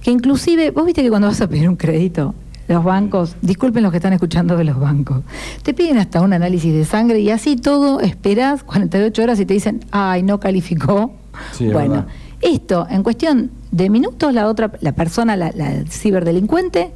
que 0.02 0.12
inclusive, 0.12 0.72
vos 0.72 0.86
viste 0.86 1.04
que 1.04 1.10
cuando 1.10 1.28
vas 1.28 1.42
a 1.42 1.48
pedir 1.48 1.68
un 1.68 1.76
crédito, 1.76 2.34
los 2.68 2.84
bancos, 2.84 3.36
disculpen 3.42 3.84
los 3.84 3.92
que 3.92 3.98
están 3.98 4.14
escuchando 4.14 4.56
de 4.56 4.64
los 4.64 4.80
bancos, 4.80 5.24
te 5.64 5.74
piden 5.74 5.98
hasta 5.98 6.22
un 6.22 6.34
análisis 6.34 6.74
de 6.74 6.86
sangre 6.86 7.20
y 7.20 7.32
así 7.32 7.56
todo 7.56 8.00
esperas 8.00 8.64
48 8.64 9.24
horas 9.24 9.40
y 9.40 9.46
te 9.46 9.54
dicen, 9.56 9.84
ay, 9.92 10.24
no 10.24 10.40
calificó. 10.40 11.12
Sí, 11.52 11.68
bueno, 11.70 12.06
esto 12.42 12.86
en 12.90 13.04
cuestión 13.04 13.52
de 13.72 13.90
minutos 13.90 14.34
la 14.34 14.48
otra, 14.48 14.72
la 14.82 14.92
persona, 14.92 15.36
la, 15.36 15.52
la 15.56 15.84
ciberdelincuente, 15.90 16.92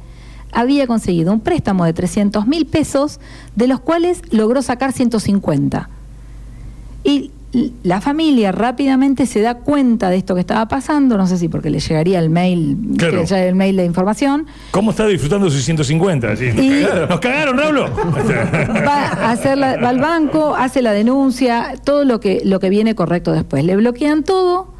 había 0.52 0.86
conseguido 0.86 1.32
un 1.32 1.40
préstamo 1.40 1.84
de 1.84 1.92
300 1.92 2.46
mil 2.46 2.66
pesos, 2.66 3.18
de 3.56 3.66
los 3.66 3.80
cuales 3.80 4.22
logró 4.30 4.62
sacar 4.62 4.92
150. 4.92 5.88
Y 7.02 7.32
la 7.84 8.00
familia 8.00 8.50
rápidamente 8.52 9.26
se 9.26 9.40
da 9.40 9.54
cuenta 9.54 10.10
de 10.10 10.16
esto 10.16 10.34
que 10.34 10.40
estaba 10.40 10.66
pasando, 10.66 11.16
no 11.16 11.26
sé 11.26 11.38
si 11.38 11.48
porque 11.48 11.70
le 11.70 11.78
llegaría 11.78 12.18
el 12.18 12.28
mail, 12.30 12.76
Claro. 12.98 13.22
el 13.22 13.54
mail 13.54 13.76
de 13.76 13.84
información, 13.84 14.46
¿Cómo 14.72 14.90
está 14.90 15.06
disfrutando 15.06 15.48
sus 15.50 15.62
150? 15.64 16.36
Sí, 16.36 16.46
nos, 16.54 16.64
Y- 16.64 16.82
cagaron. 16.82 17.08
¿Nos 17.08 17.20
cagaron, 17.20 17.56
Raulo? 17.58 17.84
va, 18.86 19.04
a 19.08 19.30
hacer 19.30 19.56
la- 19.58 19.76
va 19.76 19.88
al 19.90 20.00
banco, 20.00 20.54
hace 20.56 20.82
la 20.82 20.92
denuncia, 20.92 21.74
todo 21.84 22.04
lo 22.04 22.20
que, 22.20 22.42
lo 22.44 22.58
que 22.60 22.70
viene 22.70 22.94
correcto 22.94 23.32
después. 23.32 23.64
Le 23.64 23.76
bloquean 23.76 24.24
todo 24.24 24.74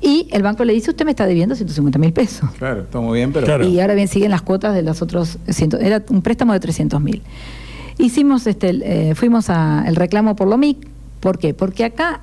y 0.00 0.28
el 0.32 0.42
banco 0.42 0.64
le 0.64 0.72
dice, 0.72 0.90
usted 0.90 1.04
me 1.04 1.10
está 1.10 1.26
debiendo 1.26 1.54
150 1.54 1.98
mil 1.98 2.12
pesos. 2.12 2.48
Claro, 2.58 2.82
está 2.82 3.00
muy 3.00 3.18
bien, 3.18 3.32
pero. 3.32 3.46
Claro. 3.46 3.66
Y 3.68 3.80
ahora 3.80 3.94
bien 3.94 4.08
siguen 4.08 4.30
las 4.30 4.42
cuotas 4.42 4.74
de 4.74 4.82
los 4.82 5.02
otros, 5.02 5.38
ciento- 5.48 5.78
era 5.78 6.02
un 6.08 6.22
préstamo 6.22 6.52
de 6.52 6.60
300 6.60 7.00
mil. 7.00 7.22
Hicimos 7.98 8.46
este, 8.46 9.10
eh, 9.10 9.14
fuimos 9.14 9.50
al 9.50 9.94
reclamo 9.94 10.34
por 10.36 10.48
lo 10.48 10.56
MIC, 10.58 10.88
¿por 11.24 11.38
qué? 11.38 11.54
Porque 11.54 11.84
acá 11.86 12.20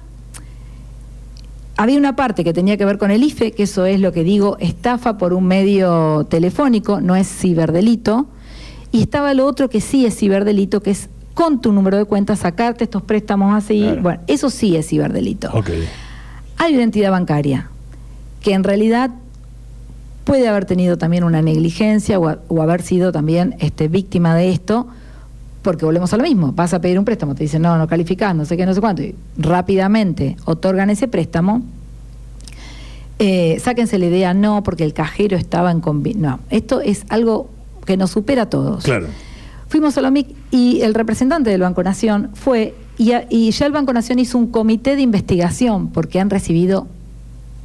había 1.76 1.98
una 1.98 2.16
parte 2.16 2.44
que 2.44 2.54
tenía 2.54 2.78
que 2.78 2.86
ver 2.86 3.00
con 3.00 3.10
el 3.10 3.24
IFE, 3.24 3.52
que 3.54 3.64
eso 3.64 3.86
es 3.86 4.00
lo 4.00 4.12
que 4.12 4.24
digo, 4.24 4.58
estafa 4.60 5.18
por 5.18 5.34
un 5.34 5.46
medio 5.46 6.26
telefónico, 6.30 7.02
no 7.02 7.16
es 7.16 7.28
ciberdelito, 7.28 8.28
y 8.92 9.02
estaba 9.02 9.34
lo 9.34 9.48
otro 9.48 9.70
que 9.70 9.82
sí 9.82 10.06
es 10.06 10.16
ciberdelito, 10.16 10.84
que 10.84 10.92
es 10.92 11.10
con 11.34 11.60
tu 11.62 11.72
número 11.72 11.98
de 11.98 12.06
cuenta 12.06 12.36
sacarte 12.36 12.84
estos 12.84 13.02
préstamos 13.02 13.56
así, 13.56 13.82
Claro. 13.82 14.02
bueno, 14.04 14.22
eso 14.28 14.50
sí 14.52 14.76
es 14.76 14.88
ciberdelito. 14.88 15.50
ok. 15.54 15.70
Hay 16.58 16.76
una 16.76 16.84
entidad 16.84 17.10
bancaria 17.10 17.70
que 18.42 18.54
en 18.54 18.64
realidad 18.64 19.10
puede 20.26 20.48
haber 20.48 20.66
tenido 20.66 20.98
también 21.00 21.24
una 21.24 21.42
negligencia 21.42 22.20
o, 22.20 22.28
a- 22.28 22.38
o 22.50 22.62
haber 22.62 22.84
sido 22.84 23.12
también 23.12 23.56
este, 23.60 23.88
víctima 23.88 24.36
de 24.36 24.52
esto, 24.52 24.88
porque 25.62 25.86
volvemos 25.86 26.12
a 26.14 26.18
lo 26.18 26.24
mismo, 26.24 26.52
vas 26.54 26.74
a 26.74 26.82
pedir 26.82 26.98
un 26.98 27.06
préstamo, 27.06 27.36
te 27.36 27.44
dicen, 27.44 27.62
no, 27.62 27.78
no 27.78 27.88
calificás, 27.88 28.36
no 28.36 28.46
sé 28.46 28.58
qué, 28.58 28.66
no 28.66 28.74
sé 28.74 28.82
cuánto, 28.82 29.04
y 29.04 29.14
rápidamente 29.38 30.36
otorgan 30.46 30.90
ese 30.90 31.08
préstamo, 31.08 31.62
eh, 33.20 33.60
sáquense 33.60 34.00
la 34.00 34.08
idea, 34.08 34.34
no, 34.34 34.64
porque 34.64 34.84
el 34.84 34.94
cajero 34.94 35.38
estaba 35.38 35.72
en... 35.72 35.82
No, 36.18 36.40
esto 36.50 36.82
es 36.82 37.06
algo 37.10 37.50
que 37.86 37.96
nos 37.98 38.12
supera 38.12 38.44
a 38.44 38.50
todos. 38.50 38.84
Claro. 38.84 39.08
Fuimos 39.68 39.98
a 39.98 40.02
la 40.02 40.10
MIC 40.12 40.28
y 40.50 40.82
el 40.82 40.94
representante 40.96 41.50
del 41.52 41.62
Banco 41.62 41.84
Nación 41.84 42.32
fue, 42.34 42.74
y, 42.98 43.12
a- 43.12 43.28
y 43.30 43.52
ya 43.52 43.68
el 43.68 43.72
Banco 43.72 43.94
Nación 43.94 44.18
hizo 44.20 44.38
un 44.38 44.48
comité 44.48 44.96
de 44.96 45.04
investigación 45.04 45.90
porque 45.92 46.20
han 46.20 46.30
recibido 46.32 46.88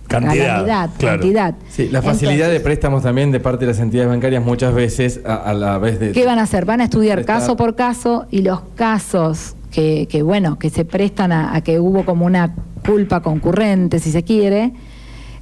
Cantidad. 0.08 0.46
calamidad, 0.46 0.90
claro. 0.98 1.20
cantidad. 1.20 1.54
Sí, 1.68 1.88
la 1.88 2.00
facilidad 2.02 2.48
de 2.48 2.60
préstamos 2.60 3.02
también 3.02 3.32
de 3.32 3.40
parte 3.40 3.64
de 3.66 3.72
las 3.72 3.80
entidades 3.80 4.08
bancarias 4.08 4.44
muchas 4.44 4.72
veces 4.74 5.20
a, 5.24 5.34
a 5.34 5.54
la 5.54 5.78
vez 5.78 5.98
de... 5.98 6.12
¿Qué 6.12 6.24
van 6.24 6.38
a 6.38 6.42
hacer? 6.42 6.64
Van 6.64 6.80
a 6.80 6.84
estudiar 6.84 7.16
Prestar. 7.18 7.40
caso 7.40 7.56
por 7.56 7.74
caso 7.74 8.26
y 8.30 8.42
los 8.42 8.60
casos 8.76 9.56
que, 9.70 10.06
que, 10.08 10.22
bueno, 10.22 10.58
que 10.58 10.70
se 10.70 10.84
prestan 10.84 11.32
a, 11.32 11.54
a 11.54 11.60
que 11.60 11.80
hubo 11.80 12.04
como 12.04 12.24
una 12.24 12.54
culpa 12.86 13.20
concurrente, 13.20 13.98
si 13.98 14.12
se 14.12 14.22
quiere, 14.22 14.72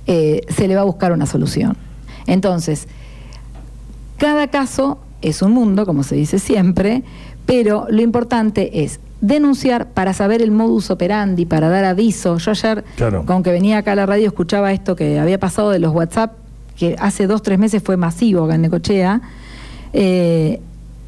eh, 0.07 0.40
se 0.48 0.66
le 0.66 0.74
va 0.74 0.81
a 0.81 0.85
buscar 0.85 1.12
una 1.12 1.27
solución. 1.27 1.77
Entonces, 2.27 2.88
cada 4.16 4.48
caso 4.48 4.98
es 5.20 5.42
un 5.42 5.53
mundo, 5.53 5.85
como 5.85 6.03
se 6.03 6.14
dice 6.14 6.38
siempre, 6.38 7.03
pero 7.46 7.87
lo 7.90 8.00
importante 8.00 8.83
es 8.85 9.00
denunciar 9.20 9.88
para 9.88 10.12
saber 10.12 10.42
el 10.42 10.50
modus 10.50 10.90
operandi, 10.90 11.46
para 11.46 11.68
dar 11.68 11.85
aviso. 11.85 12.37
Yo 12.38 12.50
ayer, 12.50 12.85
Claro. 12.96 13.24
con 13.24 13.42
que 13.42 13.50
venía 13.53 13.79
acá 13.79 13.92
a 13.92 13.96
la 13.96 14.07
radio, 14.07 14.27
escuchaba 14.27 14.72
esto 14.72 14.96
que 14.96 15.18
había 15.18 15.38
pasado 15.38 15.70
de 15.70 15.79
los 15.79 15.94
WhatsApp, 15.94 16.33
que 16.77 16.96
hace 16.98 17.27
dos, 17.27 17.42
tres 17.42 17.59
meses 17.59 17.83
fue 17.83 17.96
masivo 17.96 18.44
acá 18.44 18.57
en 18.57 18.62
Necochea. 18.62 19.20
Eh, 19.92 20.61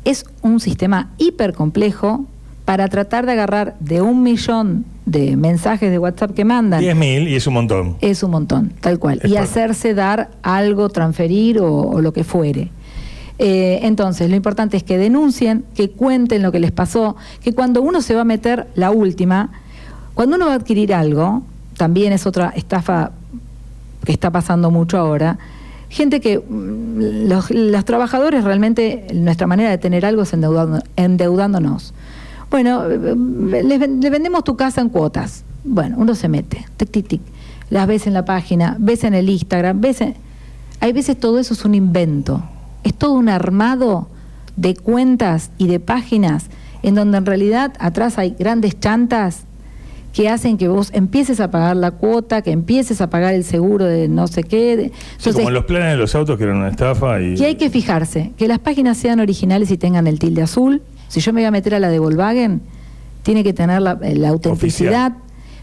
es 0.05 0.25
un 0.43 0.61
sistema 0.61 1.11
hiper 1.19 1.53
complejo 1.53 2.25
para 2.65 2.89
tratar 2.89 3.27
de 3.27 3.33
agarrar 3.33 3.75
de 3.81 4.01
un 4.03 4.23
millón 4.23 4.85
de 5.05 5.37
mensajes 5.37 5.91
de 5.91 5.99
WhatsApp 5.99 6.33
que 6.35 6.45
mandan. 6.45 6.81
10.000 6.83 7.29
y 7.29 7.35
es 7.37 7.47
un 7.47 7.55
montón. 7.55 7.97
Es 8.01 8.23
un 8.23 8.31
montón, 8.33 8.73
tal 8.81 8.99
cual. 8.99 9.21
Es 9.23 9.31
y 9.31 9.37
hacerse 9.37 9.95
dar 9.95 10.31
algo, 10.43 10.89
transferir 10.89 11.61
o, 11.61 11.73
o 11.83 12.01
lo 12.01 12.13
que 12.13 12.25
fuere. 12.25 12.71
Eh, 13.39 13.81
entonces, 13.83 14.31
lo 14.31 14.37
importante 14.37 14.77
es 14.77 14.83
que 14.83 14.97
denuncien, 14.99 15.65
que 15.75 15.91
cuenten 15.91 16.43
lo 16.43 16.53
que 16.53 16.59
les 16.61 16.73
pasó, 16.73 17.17
que 17.43 17.53
cuando 17.53 17.83
uno 17.83 18.01
se 18.01 18.15
va 18.15 18.23
a 18.23 18.25
meter, 18.25 18.67
la 18.75 18.91
última, 18.91 19.51
cuando 20.15 20.37
uno 20.37 20.47
va 20.47 20.53
a 20.53 20.57
adquirir 20.57 20.95
algo, 20.95 21.43
también 21.77 22.13
es 22.13 22.27
otra 22.27 22.49
estafa 22.57 23.13
que 24.05 24.13
está 24.13 24.31
pasando 24.31 24.71
mucho 24.71 24.97
ahora, 24.99 25.39
gente 25.91 26.21
que 26.21 26.39
mm, 26.39 27.29
los, 27.29 27.85
trabajadores 27.85 28.43
realmente, 28.45 29.07
nuestra 29.13 29.47
manera 29.47 29.69
de 29.71 29.79
tener 29.79 30.07
algo 30.07 30.23
es 30.23 30.33
endeudando- 30.33 30.83
endeudándonos. 30.97 31.93
Bueno, 32.51 32.85
eh, 32.91 32.99
le, 33.65 33.79
ven- 33.79 34.01
le 34.01 34.11
vendemos 34.11 34.45
tu 34.45 34.57
casa 34.57 34.81
en 34.81 34.89
cuotas. 34.89 35.45
Bueno, 35.65 35.97
uno 35.99 36.15
se 36.15 36.29
mete, 36.29 36.65
tic, 36.79 36.91
tic, 36.91 37.09
tic. 37.09 37.21
Las 37.69 37.87
ves 37.87 38.07
en 38.07 38.15
la 38.15 38.25
página, 38.25 38.77
ves 38.79 39.05
en 39.05 39.13
el 39.15 39.29
Instagram, 39.29 39.81
ves 39.81 40.01
en... 40.01 40.15
Hay 40.81 40.93
veces 40.93 41.19
todo 41.19 41.39
eso 41.41 41.53
es 41.55 41.65
un 41.65 41.75
invento. 41.75 42.43
Es 42.87 42.95
todo 42.95 43.15
un 43.15 43.29
armado 43.29 44.07
de 44.55 44.77
cuentas 44.77 45.51
y 45.59 45.67
de 45.67 45.81
páginas 45.81 46.47
en 46.85 46.95
donde 46.95 47.19
en 47.19 47.27
realidad 47.27 47.73
atrás 47.81 48.17
hay 48.17 48.37
grandes 48.39 48.79
chantas 48.79 49.43
que 50.13 50.29
hacen 50.29 50.57
que 50.57 50.69
vos 50.69 50.91
empieces 50.95 51.41
a 51.41 51.51
pagar 51.51 51.75
la 51.75 51.91
cuota, 51.91 52.43
que 52.43 52.53
empieces 52.53 53.01
a 53.01 53.11
pagar 53.11 53.35
el 53.35 53.43
seguro 53.43 53.87
de 53.87 54.07
no 54.07 54.29
sé 54.29 54.45
qué. 54.45 54.93
Sí, 55.19 55.33
como 55.33 55.51
los 55.51 55.65
planes 55.65 55.91
de 55.91 55.97
los 55.97 56.15
autos 56.15 56.39
que 56.39 56.45
eran 56.45 56.59
una 56.59 56.69
estafa 56.69 57.21
y... 57.21 57.35
que 57.35 57.47
hay 57.47 57.57
que 57.57 57.71
fijarse, 57.71 58.31
que 58.39 58.47
las 58.47 58.61
páginas 58.61 58.97
sean 58.99 59.19
originales 59.19 59.73
y 59.73 59.79
tengan 59.79 60.07
el 60.07 60.21
tilde 60.21 60.43
azul. 60.43 60.81
Si 61.09 61.19
yo 61.19 61.33
me 61.33 61.41
voy 61.41 61.47
a 61.47 61.51
meter 61.51 61.75
a 61.75 61.81
la 61.81 61.89
de 61.89 61.99
Volkswagen, 61.99 62.63
tiene 63.25 63.43
que 63.43 63.53
tener 63.53 63.83
la, 63.83 63.99
eh, 64.01 64.15
la 64.15 64.29
autenticidad. 64.29 65.15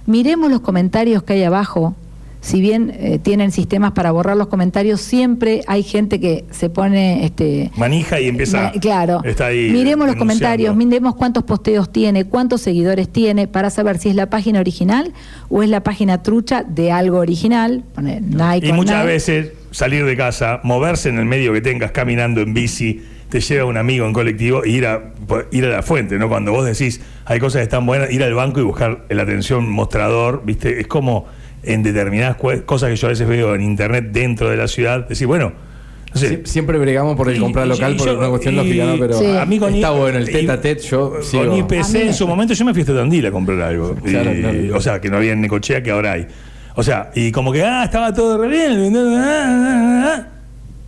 Miremos 0.07 0.51
los 0.51 0.59
comentarios 0.59 1.23
que 1.23 1.33
hay 1.33 1.43
abajo. 1.43 1.95
Si 2.43 2.59
bien 2.59 2.91
eh, 2.99 3.19
tienen 3.23 3.51
sistemas 3.51 3.93
para 3.93 4.11
borrar 4.11 4.35
los 4.35 4.47
comentarios, 4.47 4.99
siempre 4.99 5.61
hay 5.65 5.81
gente 5.81 6.19
que 6.19 6.43
se 6.51 6.69
pone 6.69 7.23
este, 7.25 7.71
Manija 7.77 8.19
y 8.19 8.27
empieza... 8.27 8.63
Ma- 8.63 8.71
Claro. 8.81 9.21
Está 9.23 9.45
ahí 9.45 9.69
Miremos 9.71 10.07
los 10.07 10.17
comentarios, 10.17 10.75
miremos 10.75 11.15
cuántos 11.15 11.43
posteos 11.45 11.89
tiene, 11.93 12.25
cuántos 12.25 12.59
seguidores 12.59 13.07
tiene, 13.07 13.47
para 13.47 13.69
saber 13.69 13.97
si 13.97 14.09
es 14.09 14.15
la 14.15 14.29
página 14.29 14.59
original 14.59 15.13
o 15.47 15.63
es 15.63 15.69
la 15.69 15.83
página 15.83 16.21
trucha 16.21 16.63
de 16.63 16.91
algo 16.91 17.19
original. 17.19 17.85
Pone 17.95 18.19
Nike 18.19 18.67
Y 18.67 18.73
muchas 18.73 18.97
Nike. 18.97 19.07
veces 19.13 19.51
salir 19.71 20.03
de 20.03 20.17
casa, 20.17 20.59
moverse 20.63 21.07
en 21.07 21.19
el 21.19 21.25
medio 21.25 21.53
que 21.53 21.61
tengas, 21.61 21.91
caminando 21.91 22.41
en 22.41 22.53
bici, 22.53 23.03
te 23.29 23.39
lleva 23.39 23.63
un 23.65 23.77
amigo 23.77 24.05
en 24.05 24.11
colectivo 24.11 24.65
e 24.65 24.69
ir 24.69 24.85
a, 24.85 25.13
ir 25.53 25.63
a 25.63 25.69
la 25.69 25.81
fuente, 25.81 26.19
¿no? 26.19 26.27
Cuando 26.27 26.51
vos 26.51 26.65
decís, 26.65 26.99
hay 27.23 27.39
cosas 27.39 27.59
que 27.59 27.63
están 27.63 27.85
buenas, 27.85 28.11
ir 28.11 28.21
al 28.21 28.33
banco 28.33 28.59
y 28.59 28.63
buscar 28.63 29.05
la 29.09 29.23
atención 29.23 29.69
mostrador, 29.71 30.41
¿viste? 30.45 30.81
Es 30.81 30.87
como 30.87 31.25
en 31.63 31.83
determinadas 31.83 32.37
cosas 32.65 32.89
que 32.89 32.95
yo 32.95 33.07
a 33.07 33.09
veces 33.11 33.27
veo 33.27 33.55
en 33.55 33.61
internet 33.61 34.09
dentro 34.11 34.49
de 34.49 34.57
la 34.57 34.67
ciudad, 34.67 35.07
decir, 35.07 35.27
bueno, 35.27 35.51
no 36.13 36.19
sé, 36.19 36.29
Sie- 36.43 36.45
Siempre 36.45 36.77
bregamos 36.77 37.15
por 37.15 37.29
el 37.29 37.37
Y- 37.37 37.39
comprar 37.39 37.65
local 37.67 37.93
y 37.93 37.97
por 37.97 38.07
yo- 38.07 38.17
una 38.19 38.29
cuestión 38.29 38.53
y- 38.53 38.57
lógica, 38.57 38.85
¿no? 38.85 38.99
Pero 38.99 39.13
Sí. 39.19 39.25
a 39.25 39.45
mí 39.45 39.57
con 39.59 39.73
está 39.73 39.89
bueno 39.91 40.17
el 40.19 40.25
tete 40.25 40.51
a 40.51 40.61
tete, 40.61 40.83
yo 40.83 41.11
con 41.11 41.23
sigo. 41.23 41.57
IPC 41.57 41.97
A 41.97 41.99
mí- 42.03 42.07
en 42.09 42.13
su 42.13 42.27
momento 42.27 42.53
yo 42.53 42.65
me 42.65 42.73
fui 42.73 42.81
hasta 42.81 42.93
Tandil 42.95 43.25
a 43.25 43.31
comprar 43.31 43.59
algo. 43.61 43.95
Claro, 44.03 44.31
Y- 44.33 44.39
claro. 44.41 44.77
O 44.77 44.81
sea, 44.81 45.01
que 45.01 45.09
no 45.09 45.17
había 45.17 45.31
en 45.33 45.41
Necochea 45.41 45.81
que 45.81 45.89
ahora 45.91 46.11
hay. 46.13 46.27
O 46.75 46.83
sea, 46.83 47.09
y 47.15 47.31
como 47.31 47.51
que, 47.51 47.63
ah, 47.63 47.83
estaba 47.85 48.13
todo 48.13 48.37
re 48.37 48.47
bien. 48.47 48.95
ah, 48.95 48.99
ah, 49.07 50.03
ah, 50.05 50.15
ah. 50.19 50.27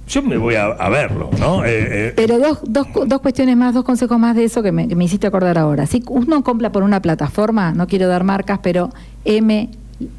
yo 0.08 0.22
me 0.22 0.38
voy 0.38 0.54
a, 0.54 0.66
a 0.66 0.90
verlo, 0.90 1.32
¿no? 1.40 1.66
Eh, 1.66 1.70
eh, 2.10 2.14
Pero 2.16 2.38
dos, 2.38 2.60
dos, 2.68 2.88
dos 3.08 3.22
cuestiones 3.22 3.58
más, 3.58 3.74
dos 3.74 3.84
consejos 3.84 4.20
más 4.20 4.36
de 4.36 4.44
eso 4.44 4.62
que 4.62 4.72
me, 4.72 4.88
que 4.88 4.96
me 4.96 5.06
hiciste 5.06 5.26
acordar 5.26 5.58
ahora. 5.58 5.88
Si 5.88 6.04
uno 6.08 6.44
compra 6.44 6.72
por 6.72 6.84
una 6.84 7.02
plataforma, 7.02 7.72
no 7.72 7.88
quiero 7.88 8.08
dar 8.08 8.24
marcas, 8.24 8.60
pero 8.62 8.92
M 9.26 9.70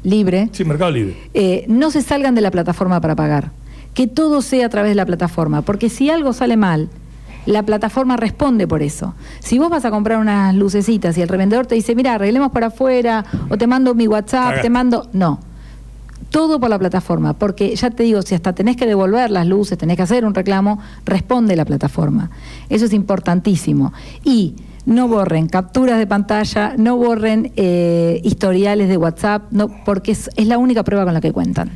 libre, 0.03 0.49
sí, 0.51 0.65
Mercado 0.65 0.91
Libre. 0.91 1.15
eh, 1.33 1.65
no 1.67 1.91
se 1.91 2.01
salgan 2.01 2.35
de 2.35 2.41
la 2.41 2.51
plataforma 2.51 2.99
para 3.01 3.15
pagar. 3.15 3.51
Que 3.93 4.07
todo 4.07 4.41
sea 4.41 4.67
a 4.67 4.69
través 4.69 4.91
de 4.91 4.95
la 4.95 5.05
plataforma, 5.05 5.61
porque 5.63 5.89
si 5.89 6.09
algo 6.09 6.33
sale 6.33 6.55
mal, 6.55 6.89
la 7.47 7.63
plataforma 7.63 8.17
responde 8.17 8.67
por 8.67 8.83
eso. 8.83 9.15
Si 9.39 9.57
vos 9.57 9.69
vas 9.69 9.85
a 9.85 9.89
comprar 9.89 10.19
unas 10.19 10.53
lucecitas 10.53 11.17
y 11.17 11.21
el 11.21 11.29
revendedor 11.29 11.65
te 11.65 11.75
dice, 11.75 11.95
mira, 11.95 12.15
arreglemos 12.15 12.51
por 12.51 12.63
afuera, 12.63 13.25
o 13.49 13.57
te 13.57 13.67
mando 13.67 13.95
mi 13.95 14.07
WhatsApp, 14.07 14.61
te 14.61 14.69
mando... 14.69 15.09
No. 15.13 15.39
Todo 16.29 16.59
por 16.59 16.69
la 16.69 16.77
plataforma, 16.77 17.33
porque 17.33 17.73
ya 17.75 17.89
te 17.89 18.03
digo, 18.03 18.21
si 18.21 18.35
hasta 18.35 18.53
tenés 18.53 18.75
que 18.75 18.85
devolver 18.85 19.31
las 19.31 19.47
luces, 19.47 19.77
tenés 19.77 19.95
que 19.95 20.03
hacer 20.03 20.25
un 20.25 20.35
reclamo, 20.35 20.77
responde 21.05 21.55
la 21.55 21.63
plataforma. 21.63 22.31
Eso 22.67 22.83
es 22.83 22.91
importantísimo. 22.91 23.93
Y 24.25 24.55
no 24.87 25.07
borren 25.07 25.47
capturas 25.47 25.99
de 25.99 26.07
pantalla, 26.07 26.73
no 26.77 26.95
borren 26.97 27.51
eh, 27.57 28.19
historiales 28.23 28.87
de 28.89 28.97
WhatsApp, 28.97 29.43
no, 29.51 29.69
porque 29.85 30.13
es, 30.13 30.29
es 30.35 30.47
la 30.47 30.57
única 30.57 30.83
prueba 30.83 31.03
con 31.03 31.13
la 31.13 31.21
que 31.21 31.31
cuentan. 31.33 31.69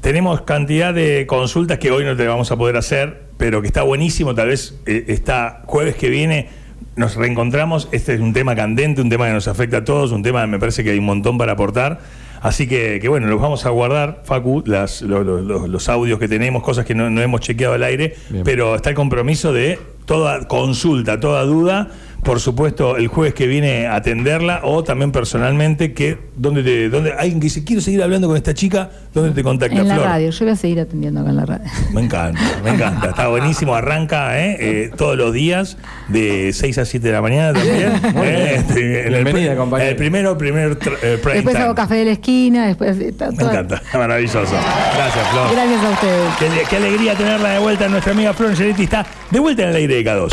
Tenemos 0.00 0.42
cantidad 0.42 0.94
de 0.94 1.26
consultas 1.26 1.78
que 1.78 1.90
hoy 1.90 2.04
no 2.04 2.16
te 2.16 2.26
vamos 2.26 2.52
a 2.52 2.56
poder 2.56 2.76
hacer, 2.76 3.24
pero 3.36 3.60
que 3.60 3.66
está 3.66 3.82
buenísimo. 3.82 4.34
Tal 4.34 4.48
vez 4.48 4.78
eh, 4.86 5.04
está 5.08 5.62
jueves 5.66 5.96
que 5.96 6.08
viene 6.08 6.48
nos 6.94 7.16
reencontramos. 7.16 7.88
Este 7.92 8.14
es 8.14 8.20
un 8.20 8.32
tema 8.32 8.54
candente, 8.54 9.02
un 9.02 9.10
tema 9.10 9.26
que 9.26 9.32
nos 9.32 9.48
afecta 9.48 9.78
a 9.78 9.84
todos, 9.84 10.12
un 10.12 10.22
tema 10.22 10.42
que 10.42 10.46
me 10.46 10.58
parece 10.60 10.84
que 10.84 10.90
hay 10.92 10.98
un 10.98 11.04
montón 11.06 11.36
para 11.36 11.52
aportar. 11.52 11.98
Así 12.40 12.68
que, 12.68 13.00
que 13.00 13.08
bueno, 13.08 13.26
los 13.26 13.40
vamos 13.40 13.66
a 13.66 13.70
guardar, 13.70 14.22
Facu, 14.24 14.62
las- 14.66 15.02
los 15.02 15.88
audios 15.88 16.18
que 16.20 16.28
tenemos, 16.28 16.62
cosas 16.62 16.84
que 16.84 16.94
no, 16.94 17.10
no 17.10 17.20
hemos 17.20 17.40
chequeado 17.40 17.74
al 17.74 17.82
aire, 17.82 18.14
Bien. 18.30 18.44
pero 18.44 18.76
está 18.76 18.90
el 18.90 18.94
compromiso 18.94 19.52
de 19.52 19.78
toda 20.04 20.46
consulta, 20.46 21.18
toda 21.18 21.42
duda. 21.42 21.88
Por 22.26 22.40
supuesto, 22.40 22.96
el 22.96 23.06
jueves 23.06 23.34
que 23.34 23.46
viene 23.46 23.86
a 23.86 23.94
atenderla 23.94 24.60
o 24.64 24.82
también 24.82 25.12
personalmente, 25.12 25.92
que 25.94 26.18
donde 26.36 26.64
te, 26.64 26.88
donde 26.88 27.12
alguien 27.12 27.38
que 27.38 27.44
dice, 27.44 27.62
quiero 27.62 27.80
seguir 27.80 28.02
hablando 28.02 28.26
con 28.26 28.36
esta 28.36 28.52
chica, 28.52 28.90
¿dónde 29.14 29.30
te 29.30 29.44
contacta 29.44 29.78
En 29.80 29.86
la 29.86 29.94
Flor? 29.94 30.06
radio, 30.06 30.30
yo 30.30 30.44
voy 30.44 30.52
a 30.52 30.56
seguir 30.56 30.80
atendiendo 30.80 31.20
acá 31.20 31.30
en 31.30 31.36
la 31.36 31.46
radio. 31.46 31.64
Me 31.92 32.00
encanta, 32.02 32.40
me 32.64 32.70
encanta. 32.70 33.10
Está 33.10 33.28
buenísimo. 33.28 33.76
Arranca 33.76 34.40
¿eh? 34.40 34.56
Eh, 34.58 34.90
todos 34.96 35.16
los 35.16 35.32
días 35.32 35.76
de 36.08 36.50
6 36.52 36.78
a 36.78 36.84
7 36.84 37.06
de 37.06 37.12
la 37.12 37.22
mañana 37.22 37.52
también. 37.52 37.92
Eh, 38.16 38.54
este, 38.58 39.06
en 39.06 39.14
el, 39.14 39.22
Bienvenida, 39.24 39.54
compañero. 39.56 39.90
el 39.90 39.96
primero, 39.96 40.36
primer 40.36 40.72
eh, 41.02 41.18
Después 41.22 41.44
time. 41.44 41.58
hago 41.58 41.74
café 41.76 41.94
de 41.94 42.04
la 42.06 42.10
esquina, 42.12 42.66
después... 42.66 42.98
está 42.98 43.30
Me 43.30 43.36
toda- 43.38 43.52
encanta, 43.52 43.82
maravilloso. 43.94 44.40
Gracias, 44.40 45.28
Flor. 45.30 45.52
Gracias 45.52 45.84
a 45.84 45.90
ustedes. 45.90 46.28
Qué, 46.40 46.46
qué 46.68 46.76
alegría 46.76 47.14
tenerla 47.14 47.50
de 47.50 47.58
vuelta. 47.60 47.88
Nuestra 47.88 48.12
amiga 48.12 48.34
Flor 48.34 48.50
Angeletti 48.50 48.82
está 48.82 49.06
de 49.30 49.38
vuelta 49.38 49.62
en 49.62 49.68
el 49.68 49.76
aire 49.76 49.94
de 49.94 50.04
K2. 50.04 50.32